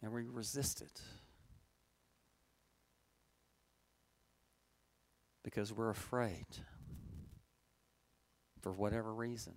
and 0.02 0.14
we 0.14 0.24
resist 0.24 0.82
it 0.82 1.02
because 5.44 5.72
we're 5.72 5.90
afraid 5.90 6.46
for 8.62 8.72
whatever 8.72 9.14
reason. 9.14 9.54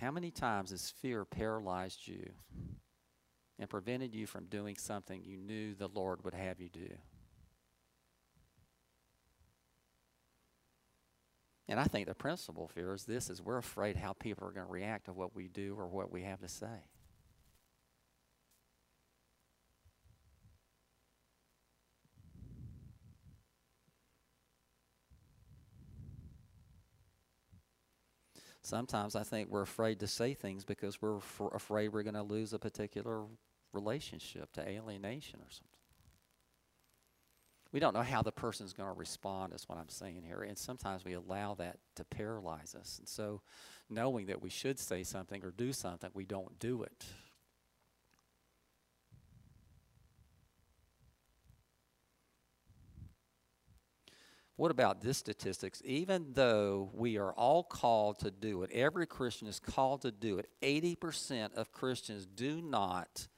How 0.00 0.10
many 0.10 0.30
times 0.30 0.70
has 0.70 0.90
fear 0.90 1.24
paralyzed 1.24 2.06
you 2.06 2.32
and 3.60 3.68
prevented 3.68 4.14
you 4.14 4.26
from 4.26 4.46
doing 4.46 4.74
something 4.76 5.22
you 5.22 5.36
knew 5.36 5.74
the 5.74 5.86
Lord 5.86 6.24
would 6.24 6.32
have 6.32 6.58
you 6.60 6.70
do. 6.70 6.88
And 11.68 11.78
I 11.78 11.84
think 11.84 12.08
the 12.08 12.14
principal 12.14 12.66
fear 12.66 12.94
is 12.94 13.04
this 13.04 13.28
is 13.28 13.42
we're 13.42 13.58
afraid 13.58 13.96
how 13.96 14.14
people 14.14 14.48
are 14.48 14.50
going 14.50 14.66
to 14.66 14.72
react 14.72 15.04
to 15.04 15.12
what 15.12 15.36
we 15.36 15.46
do 15.46 15.76
or 15.78 15.86
what 15.86 16.10
we 16.10 16.22
have 16.22 16.40
to 16.40 16.48
say. 16.48 16.66
Sometimes 28.62 29.16
I 29.16 29.22
think 29.22 29.50
we're 29.50 29.62
afraid 29.62 30.00
to 30.00 30.06
say 30.06 30.32
things 30.32 30.64
because 30.64 31.00
we're 31.02 31.18
afraid 31.52 31.88
we're 31.88 32.02
going 32.02 32.14
to 32.14 32.22
lose 32.22 32.52
a 32.52 32.58
particular 32.58 33.24
relationship 33.72 34.52
to 34.52 34.68
alienation 34.68 35.40
or 35.40 35.50
something. 35.50 35.66
We 37.72 37.78
don't 37.78 37.94
know 37.94 38.02
how 38.02 38.22
the 38.22 38.32
person's 38.32 38.72
going 38.72 38.92
to 38.92 38.98
respond, 38.98 39.52
is 39.54 39.68
what 39.68 39.78
I'm 39.78 39.88
saying 39.88 40.22
here. 40.26 40.42
And 40.42 40.58
sometimes 40.58 41.04
we 41.04 41.12
allow 41.12 41.54
that 41.54 41.78
to 41.96 42.04
paralyze 42.04 42.74
us. 42.74 42.98
And 42.98 43.08
so, 43.08 43.42
knowing 43.88 44.26
that 44.26 44.42
we 44.42 44.50
should 44.50 44.78
say 44.78 45.04
something 45.04 45.44
or 45.44 45.52
do 45.52 45.72
something, 45.72 46.10
we 46.12 46.24
don't 46.24 46.58
do 46.58 46.82
it. 46.82 47.04
What 54.60 54.70
about 54.70 55.00
this 55.00 55.16
statistics? 55.16 55.80
Even 55.86 56.34
though 56.34 56.90
we 56.92 57.16
are 57.16 57.32
all 57.32 57.64
called 57.64 58.18
to 58.18 58.30
do 58.30 58.62
it, 58.62 58.70
every 58.72 59.06
Christian 59.06 59.48
is 59.48 59.58
called 59.58 60.02
to 60.02 60.10
do 60.10 60.38
it, 60.38 60.50
80% 60.60 61.54
of 61.54 61.72
Christians 61.72 62.26
do 62.26 62.60
not 62.60 63.28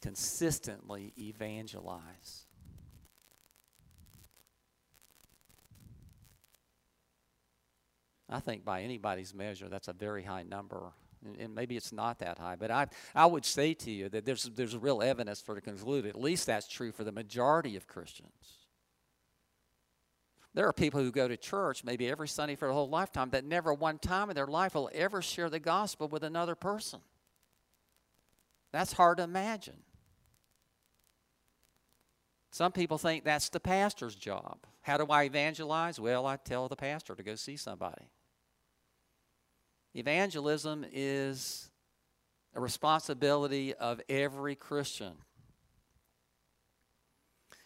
consistently 0.00 1.12
evangelize. 1.18 2.46
I 8.30 8.40
think 8.40 8.64
by 8.64 8.82
anybody's 8.82 9.34
measure, 9.34 9.68
that's 9.68 9.88
a 9.88 9.92
very 9.92 10.22
high 10.22 10.42
number. 10.42 10.92
And, 11.40 11.54
maybe 11.54 11.76
it's 11.76 11.92
not 11.92 12.20
that 12.20 12.38
high, 12.38 12.54
but 12.56 12.70
I, 12.70 12.86
I 13.14 13.26
would 13.26 13.44
say 13.44 13.74
to 13.74 13.90
you 13.90 14.08
that 14.10 14.24
there's, 14.24 14.44
there's 14.54 14.76
real 14.76 15.02
evidence 15.02 15.40
for 15.40 15.54
to 15.54 15.60
conclude 15.60 16.06
at 16.06 16.20
least 16.20 16.46
that's 16.46 16.68
true 16.68 16.92
for 16.92 17.02
the 17.02 17.10
majority 17.10 17.74
of 17.74 17.88
Christians. 17.88 18.58
There 20.54 20.66
are 20.66 20.72
people 20.72 21.00
who 21.00 21.10
go 21.10 21.26
to 21.26 21.36
church 21.36 21.82
maybe 21.84 22.08
every 22.08 22.28
Sunday 22.28 22.54
for 22.54 22.68
a 22.68 22.72
whole 22.72 22.88
lifetime 22.88 23.30
that 23.30 23.44
never 23.44 23.74
one 23.74 23.98
time 23.98 24.30
in 24.30 24.36
their 24.36 24.46
life 24.46 24.74
will 24.74 24.90
ever 24.94 25.20
share 25.22 25.50
the 25.50 25.58
gospel 25.58 26.06
with 26.08 26.22
another 26.22 26.54
person. 26.54 27.00
That's 28.72 28.92
hard 28.92 29.18
to 29.18 29.24
imagine. 29.24 29.76
Some 32.50 32.72
people 32.72 32.98
think 32.98 33.24
that's 33.24 33.48
the 33.50 33.60
pastor's 33.60 34.14
job. 34.14 34.58
How 34.82 34.96
do 34.96 35.06
I 35.06 35.24
evangelize? 35.24 36.00
Well, 36.00 36.26
I 36.26 36.36
tell 36.36 36.68
the 36.68 36.76
pastor 36.76 37.14
to 37.14 37.22
go 37.22 37.34
see 37.34 37.56
somebody. 37.56 38.10
Evangelism 39.94 40.84
is 40.92 41.70
a 42.54 42.60
responsibility 42.60 43.74
of 43.74 44.00
every 44.08 44.54
Christian. 44.54 45.12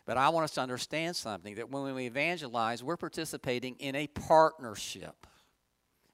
But 0.04 0.16
I 0.16 0.30
want 0.30 0.44
us 0.44 0.52
to 0.54 0.60
understand 0.60 1.14
something 1.14 1.54
that 1.54 1.70
when 1.70 1.94
we 1.94 2.06
evangelize, 2.06 2.82
we're 2.82 2.96
participating 2.96 3.76
in 3.76 3.94
a 3.94 4.08
partnership. 4.08 5.26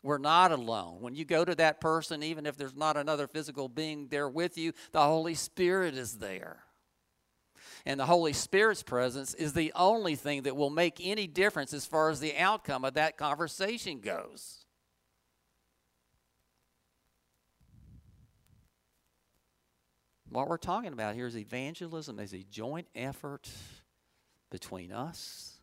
We're 0.03 0.19
not 0.19 0.53
alone. 0.53 1.01
When 1.01 1.15
you 1.15 1.25
go 1.25 1.45
to 1.45 1.55
that 1.57 1.81
person, 1.81 2.23
even 2.23 2.47
if 2.47 2.57
there's 2.57 2.77
not 2.77 2.97
another 2.97 3.27
physical 3.27 3.69
being 3.69 4.09
there 4.09 4.29
with 4.29 4.59
you, 4.59 4.73
the 4.93 5.01
Holy 5.01 5.35
Spirit 5.35 5.95
is 5.95 6.19
there. 6.19 6.65
And 7.89 7.99
the 7.99 8.05
Holy 8.05 8.35
Spirit's 8.35 8.83
presence 8.83 9.33
is 9.33 9.55
the 9.55 9.73
only 9.75 10.15
thing 10.15 10.43
that 10.43 10.55
will 10.55 10.69
make 10.69 11.01
any 11.03 11.27
difference 11.27 11.73
as 11.73 11.87
far 11.87 12.11
as 12.11 12.21
the 12.21 12.37
outcome 12.37 12.85
of 12.85 12.95
that 12.95 13.17
conversation 13.17 14.01
goes. 14.01 14.67
What 20.29 20.49
we're 20.49 20.59
talking 20.59 20.93
about 20.93 21.15
here 21.15 21.27
is 21.27 21.35
evangelism 21.35 22.21
as 22.21 22.35
a 22.35 22.45
joint 22.51 22.89
effort 22.95 23.49
between 24.51 24.93
us 24.93 25.55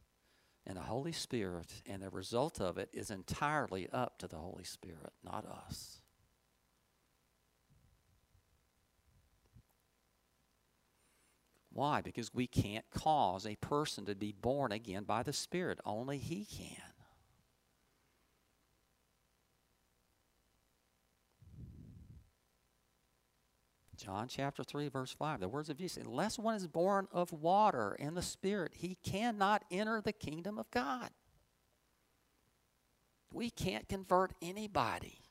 and 0.65 0.77
the 0.77 0.81
Holy 0.81 1.11
Spirit, 1.11 1.71
and 1.85 2.01
the 2.01 2.09
result 2.09 2.59
of 2.59 2.79
it 2.79 2.89
is 2.91 3.11
entirely 3.11 3.87
up 3.93 4.17
to 4.17 4.27
the 4.27 4.37
Holy 4.37 4.63
Spirit, 4.63 5.13
not 5.23 5.45
us. 5.45 6.01
Why? 11.75 11.99
Because 11.99 12.33
we 12.33 12.47
can't 12.47 12.85
cause 12.89 13.45
a 13.45 13.57
person 13.57 14.05
to 14.05 14.15
be 14.15 14.31
born 14.31 14.71
again 14.71 15.03
by 15.03 15.23
the 15.23 15.33
Spirit. 15.33 15.77
Only 15.83 16.17
He 16.17 16.45
can. 16.45 16.81
John 23.97 24.29
chapter 24.29 24.63
3, 24.63 24.87
verse 24.87 25.11
5, 25.11 25.41
the 25.41 25.49
words 25.49 25.69
of 25.69 25.77
Jesus 25.77 26.01
Unless 26.01 26.39
one 26.39 26.55
is 26.55 26.65
born 26.65 27.09
of 27.11 27.33
water 27.33 27.97
and 27.99 28.15
the 28.15 28.21
Spirit, 28.21 28.71
he 28.75 28.95
cannot 29.03 29.65
enter 29.69 29.99
the 29.99 30.13
kingdom 30.13 30.57
of 30.57 30.71
God. 30.71 31.09
We 33.33 33.49
can't 33.49 33.89
convert 33.89 34.31
anybody. 34.41 35.24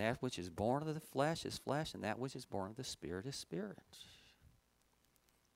That 0.00 0.22
which 0.22 0.38
is 0.38 0.48
born 0.48 0.82
of 0.82 0.94
the 0.94 0.98
flesh 0.98 1.44
is 1.44 1.58
flesh, 1.58 1.92
and 1.92 2.02
that 2.04 2.18
which 2.18 2.34
is 2.34 2.46
born 2.46 2.70
of 2.70 2.76
the 2.76 2.84
Spirit 2.84 3.26
is 3.26 3.36
spirit. 3.36 3.76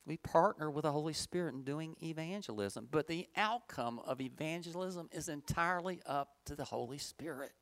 We 0.05 0.19
partner 0.19 0.71
with 0.71 0.83
the 0.83 0.93
Holy 0.93 1.15
Spirit 1.15 1.55
in 1.55 1.63
doing 1.63 1.97
evangelism, 2.03 2.89
but 2.91 3.07
the 3.07 3.27
outcome 3.37 4.01
of 4.01 4.21
evangelism 4.21 5.09
is 5.13 5.31
entirely 5.31 6.03
up 6.05 6.29
to 6.45 6.55
the 6.55 6.65
Holy 6.65 6.99
Spirit. 6.99 7.53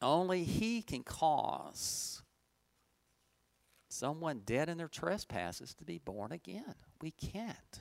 Only 0.00 0.44
He 0.44 0.80
can 0.80 1.02
cause 1.02 2.22
someone 3.88 4.42
dead 4.46 4.68
in 4.68 4.78
their 4.78 4.86
trespasses 4.86 5.74
to 5.74 5.84
be 5.84 5.98
born 5.98 6.30
again. 6.30 6.76
We 7.02 7.10
can't. 7.10 7.80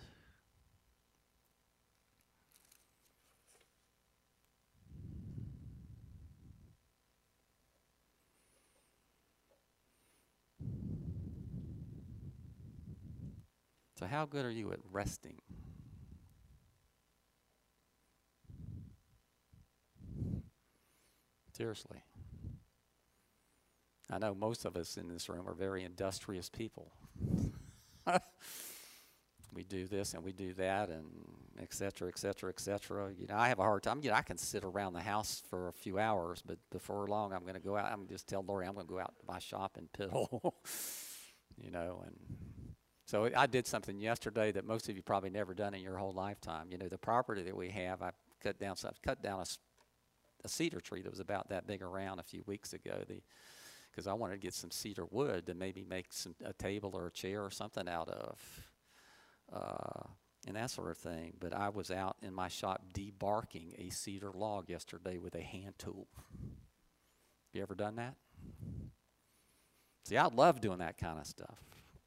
So, 13.97 14.05
how 14.05 14.25
good 14.25 14.45
are 14.45 14.51
you 14.51 14.71
at 14.71 14.79
resting? 14.91 15.41
Seriously. 21.51 22.03
I 24.11 24.19
know 24.19 24.35
most 24.35 24.65
of 24.65 24.77
us 24.77 24.97
in 24.97 25.07
this 25.07 25.27
room 25.29 25.49
are 25.49 25.55
very 25.55 25.83
industrious 25.83 26.47
people. 26.47 26.91
we 29.51 29.63
do 29.63 29.87
this 29.87 30.13
and 30.13 30.23
we 30.23 30.31
do 30.31 30.53
that 30.53 30.89
and 30.89 31.07
et 31.59 31.73
cetera, 31.73 32.07
et 32.07 32.19
cetera, 32.19 32.51
et 32.51 32.59
cetera. 32.59 33.11
You 33.17 33.25
know, 33.25 33.35
I 33.35 33.47
have 33.49 33.57
a 33.57 33.63
hard 33.63 33.81
time. 33.81 34.01
You 34.03 34.11
know, 34.11 34.15
I 34.15 34.21
can 34.21 34.37
sit 34.37 34.63
around 34.63 34.93
the 34.93 35.01
house 35.01 35.41
for 35.49 35.69
a 35.69 35.73
few 35.73 35.97
hours, 35.97 36.43
but 36.45 36.59
before 36.71 37.07
long, 37.07 37.33
I'm 37.33 37.41
going 37.41 37.55
to 37.55 37.59
go 37.59 37.75
out. 37.75 37.91
I'm 37.91 38.07
just 38.07 38.27
tell 38.27 38.43
Lori 38.47 38.67
I'm 38.67 38.75
going 38.75 38.85
to 38.85 38.93
go 38.93 38.99
out 38.99 39.15
to 39.19 39.25
my 39.27 39.39
shop 39.39 39.75
and 39.77 39.91
piddle. 39.91 40.53
you 41.57 41.71
know, 41.71 42.03
and 42.05 42.15
so 43.07 43.29
I 43.35 43.47
did 43.47 43.65
something 43.65 43.99
yesterday 43.99 44.51
that 44.51 44.65
most 44.65 44.89
of 44.89 44.95
you 44.95 45.01
probably 45.01 45.29
never 45.29 45.53
done 45.53 45.73
in 45.73 45.81
your 45.81 45.97
whole 45.97 46.11
lifetime. 46.11 46.67
You 46.69 46.77
know, 46.77 46.89
the 46.89 46.97
property 46.97 47.41
that 47.43 47.55
we 47.55 47.69
have, 47.69 48.01
I 48.01 48.11
cut 48.43 48.59
down 48.59 48.75
some, 48.75 48.91
cut 49.01 49.23
down 49.23 49.39
a, 49.39 49.45
a 50.43 50.49
cedar 50.49 50.81
tree 50.81 51.01
that 51.01 51.09
was 51.09 51.21
about 51.21 51.49
that 51.49 51.65
big 51.65 51.81
around 51.81 52.19
a 52.19 52.23
few 52.23 52.43
weeks 52.45 52.73
ago. 52.73 53.03
The 53.07 53.21
because 53.97 54.05
I 54.05 54.13
wanted 54.13 54.33
to 54.33 54.39
get 54.39 54.53
some 54.53 54.69
cedar 54.69 55.05
wood 55.09 55.47
to 55.47 55.55
maybe 55.55 55.83
make 55.83 56.07
some 56.11 56.35
a 56.45 56.53
table 56.53 56.91
or 56.93 57.07
a 57.07 57.11
chair 57.11 57.43
or 57.43 57.49
something 57.49 57.89
out 57.89 58.07
of, 58.09 58.69
uh, 59.51 60.07
and 60.45 60.55
that 60.55 60.69
sort 60.69 60.91
of 60.91 60.97
thing. 60.97 61.33
But 61.39 61.51
I 61.51 61.69
was 61.69 61.89
out 61.89 62.15
in 62.21 62.31
my 62.31 62.47
shop 62.47 62.83
debarking 62.93 63.73
a 63.79 63.89
cedar 63.89 64.31
log 64.35 64.69
yesterday 64.69 65.17
with 65.17 65.33
a 65.33 65.41
hand 65.41 65.79
tool. 65.79 66.07
You 67.53 67.63
ever 67.63 67.73
done 67.73 67.95
that? 67.95 68.13
See, 70.05 70.15
I 70.15 70.27
love 70.27 70.61
doing 70.61 70.77
that 70.77 70.99
kind 70.99 71.17
of 71.19 71.25
stuff. 71.25 71.57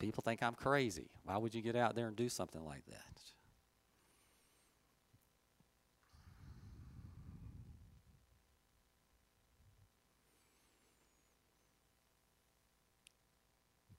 People 0.01 0.23
think 0.23 0.43
I'm 0.43 0.55
crazy. 0.55 1.11
Why 1.25 1.37
would 1.37 1.55
you 1.55 1.61
get 1.61 1.77
out 1.77 1.95
there 1.95 2.09
and 2.09 2.17
do 2.17 2.31
something 2.31 2.65
like 2.65 2.87
that? 2.87 3.21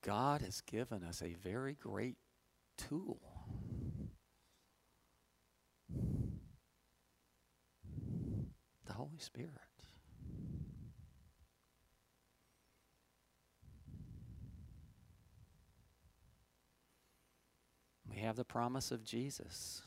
God 0.01 0.41
has 0.41 0.61
given 0.61 1.03
us 1.03 1.21
a 1.21 1.35
very 1.35 1.75
great 1.75 2.17
tool. 2.75 3.21
The 8.87 8.93
Holy 8.93 9.19
Spirit. 9.19 9.70
Have 18.21 18.35
the 18.35 18.45
promise 18.45 18.91
of 18.91 19.03
Jesus. 19.03 19.81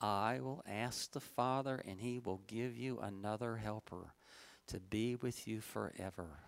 I 0.00 0.38
will 0.40 0.62
ask 0.64 1.10
the 1.10 1.18
Father, 1.18 1.82
and 1.84 2.00
he 2.00 2.20
will 2.20 2.40
give 2.46 2.76
you 2.76 3.00
another 3.00 3.56
helper 3.56 4.14
to 4.68 4.78
be 4.78 5.16
with 5.16 5.48
you 5.48 5.60
forever, 5.60 6.38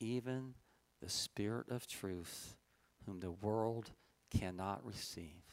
even 0.00 0.54
the 1.00 1.08
Spirit 1.08 1.70
of 1.70 1.86
truth, 1.86 2.56
whom 3.06 3.20
the 3.20 3.30
world 3.30 3.92
cannot 4.36 4.84
receive, 4.84 5.44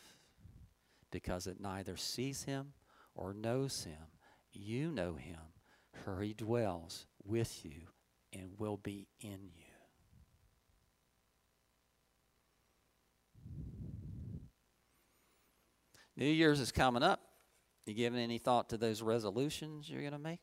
because 1.11 1.45
it 1.45 1.61
neither 1.61 1.95
sees 1.95 2.45
him 2.45 2.73
or 3.13 3.35
knows 3.35 3.83
him. 3.83 4.07
You 4.51 4.89
know 4.89 5.13
him, 5.13 5.53
for 5.93 6.23
he 6.23 6.33
dwells 6.33 7.05
with 7.23 7.63
you 7.63 7.81
and 8.33 8.57
will 8.57 8.77
be 8.77 9.09
in 9.21 9.51
you. 9.55 9.64
New 16.17 16.25
Year's 16.25 16.59
is 16.59 16.71
coming 16.71 17.03
up. 17.03 17.19
You 17.85 17.93
given 17.93 18.19
any 18.19 18.37
thought 18.37 18.69
to 18.69 18.77
those 18.77 19.01
resolutions 19.01 19.89
you're 19.89 20.01
going 20.01 20.13
to 20.13 20.19
make? 20.19 20.39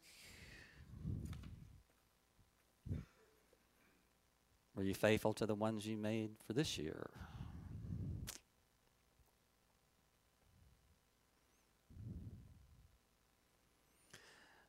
Were 4.75 4.85
you 4.85 4.95
faithful 4.95 5.33
to 5.35 5.47
the 5.47 5.55
ones 5.55 5.87
you 5.87 5.97
made 5.97 6.31
for 6.47 6.53
this 6.53 6.79
year? 6.79 7.11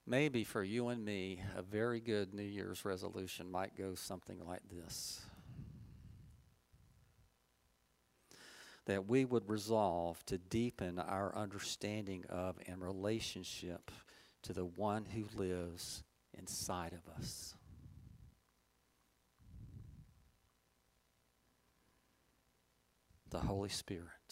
Maybe 0.05 0.43
for 0.43 0.63
you 0.63 0.89
and 0.89 1.03
me, 1.03 1.41
a 1.55 1.61
very 1.61 2.01
good 2.01 2.33
New 2.33 2.43
Year's 2.43 2.83
resolution 2.83 3.49
might 3.49 3.77
go 3.77 3.95
something 3.95 4.45
like 4.45 4.61
this 4.69 5.21
that 8.85 9.07
we 9.07 9.25
would 9.25 9.47
resolve 9.49 10.23
to 10.25 10.37
deepen 10.37 10.99
our 10.99 11.35
understanding 11.35 12.25
of 12.29 12.57
and 12.67 12.81
relationship 12.81 13.91
to 14.43 14.53
the 14.53 14.65
one 14.65 15.05
who 15.05 15.25
lives 15.35 16.03
inside 16.37 16.93
of 16.93 17.13
us. 17.17 17.55
The 23.29 23.39
Holy 23.39 23.69
Spirit. 23.69 24.22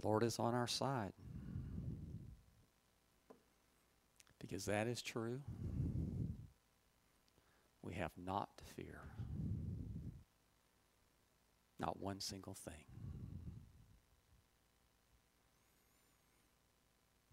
The 0.00 0.06
Lord 0.06 0.22
is 0.22 0.38
on 0.38 0.54
our 0.54 0.66
side. 0.66 1.12
Because 4.38 4.64
that 4.64 4.86
is 4.86 5.02
true, 5.02 5.40
we 7.82 7.94
have 7.94 8.12
not 8.16 8.48
to 8.58 8.64
fear. 8.64 9.00
Not 11.78 12.00
one 12.00 12.20
single 12.20 12.54
thing. 12.54 12.84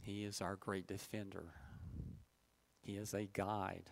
He 0.01 0.23
is 0.23 0.41
our 0.41 0.55
great 0.55 0.87
defender. 0.87 1.53
He 2.81 2.93
is 2.93 3.13
a 3.13 3.25
guide. 3.25 3.89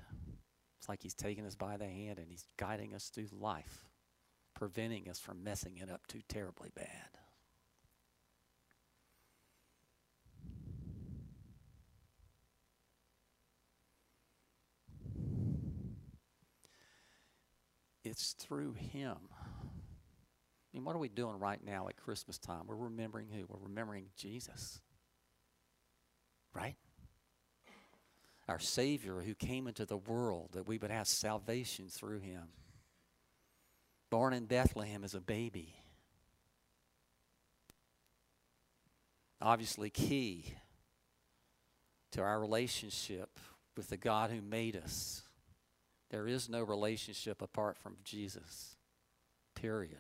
It's 0.80 0.88
like 0.88 1.04
He's 1.04 1.14
taking 1.14 1.46
us 1.46 1.56
by 1.56 1.78
the 1.78 1.88
hand 1.88 2.20
and 2.20 2.28
He's 2.30 2.46
guiding 2.58 2.94
us 2.94 3.10
through 3.10 3.28
life, 3.38 3.86
preventing 4.54 5.10
us 5.10 5.20
from 5.20 5.44
messing 5.44 5.78
it 5.78 5.90
up 5.90 6.08
too 6.08 6.22
terribly 6.28 6.70
bad. 6.76 7.25
It's 18.16 18.32
through 18.32 18.76
Him. 18.76 19.18
I 19.34 19.58
mean, 20.74 20.86
what 20.86 20.96
are 20.96 21.00
we 21.00 21.10
doing 21.10 21.38
right 21.38 21.60
now 21.62 21.90
at 21.90 21.98
Christmas 21.98 22.38
time? 22.38 22.62
We're 22.66 22.78
remembering 22.78 23.28
who? 23.30 23.46
We're 23.46 23.68
remembering 23.68 24.06
Jesus. 24.16 24.80
Right? 26.54 26.78
Our 28.48 28.60
Savior 28.60 29.20
who 29.20 29.36
came 29.36 29.68
into 29.68 29.86
the 29.86 29.98
world 29.98 30.52
that 30.54 30.66
we 30.66 30.78
would 30.78 30.92
have 30.92 31.10
salvation 31.10 31.90
through 31.90 32.22
Him. 32.22 32.44
Born 34.10 34.32
in 34.32 34.46
Bethlehem 34.46 35.04
as 35.04 35.14
a 35.14 35.20
baby. 35.20 35.76
Obviously, 39.42 39.90
key 39.90 40.54
to 42.14 42.22
our 42.22 42.40
relationship 42.40 43.42
with 43.76 43.90
the 43.90 43.98
God 43.98 44.32
who 44.32 44.42
made 44.42 44.78
us. 44.78 45.25
There 46.16 46.30
is 46.30 46.48
no 46.48 46.64
relationship 46.64 47.42
apart 47.42 47.78
from 47.78 47.98
Jesus, 48.06 48.78
period. 49.54 50.00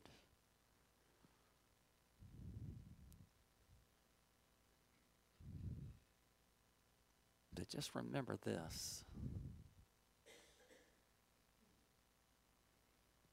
But 7.53 7.67
just 7.67 7.93
remember 7.93 8.37
this 8.45 9.03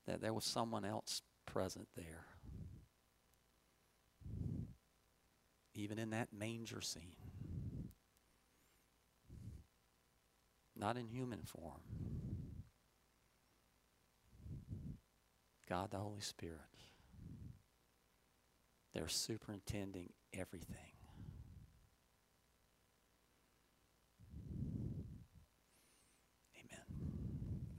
that 0.08 0.20
there 0.20 0.34
was 0.34 0.44
someone 0.44 0.84
else 0.84 1.22
present 1.46 1.86
there. 1.94 2.26
Even 5.76 6.00
in 6.00 6.10
that 6.10 6.32
manger 6.36 6.80
scene. 6.80 7.14
Not 10.74 10.96
in 10.96 11.06
human 11.06 11.42
form. 11.44 11.82
God 15.72 15.90
the 15.90 15.96
Holy 15.96 16.20
Spirit. 16.20 16.58
They're 18.92 19.08
superintending 19.08 20.10
everything. 20.34 20.91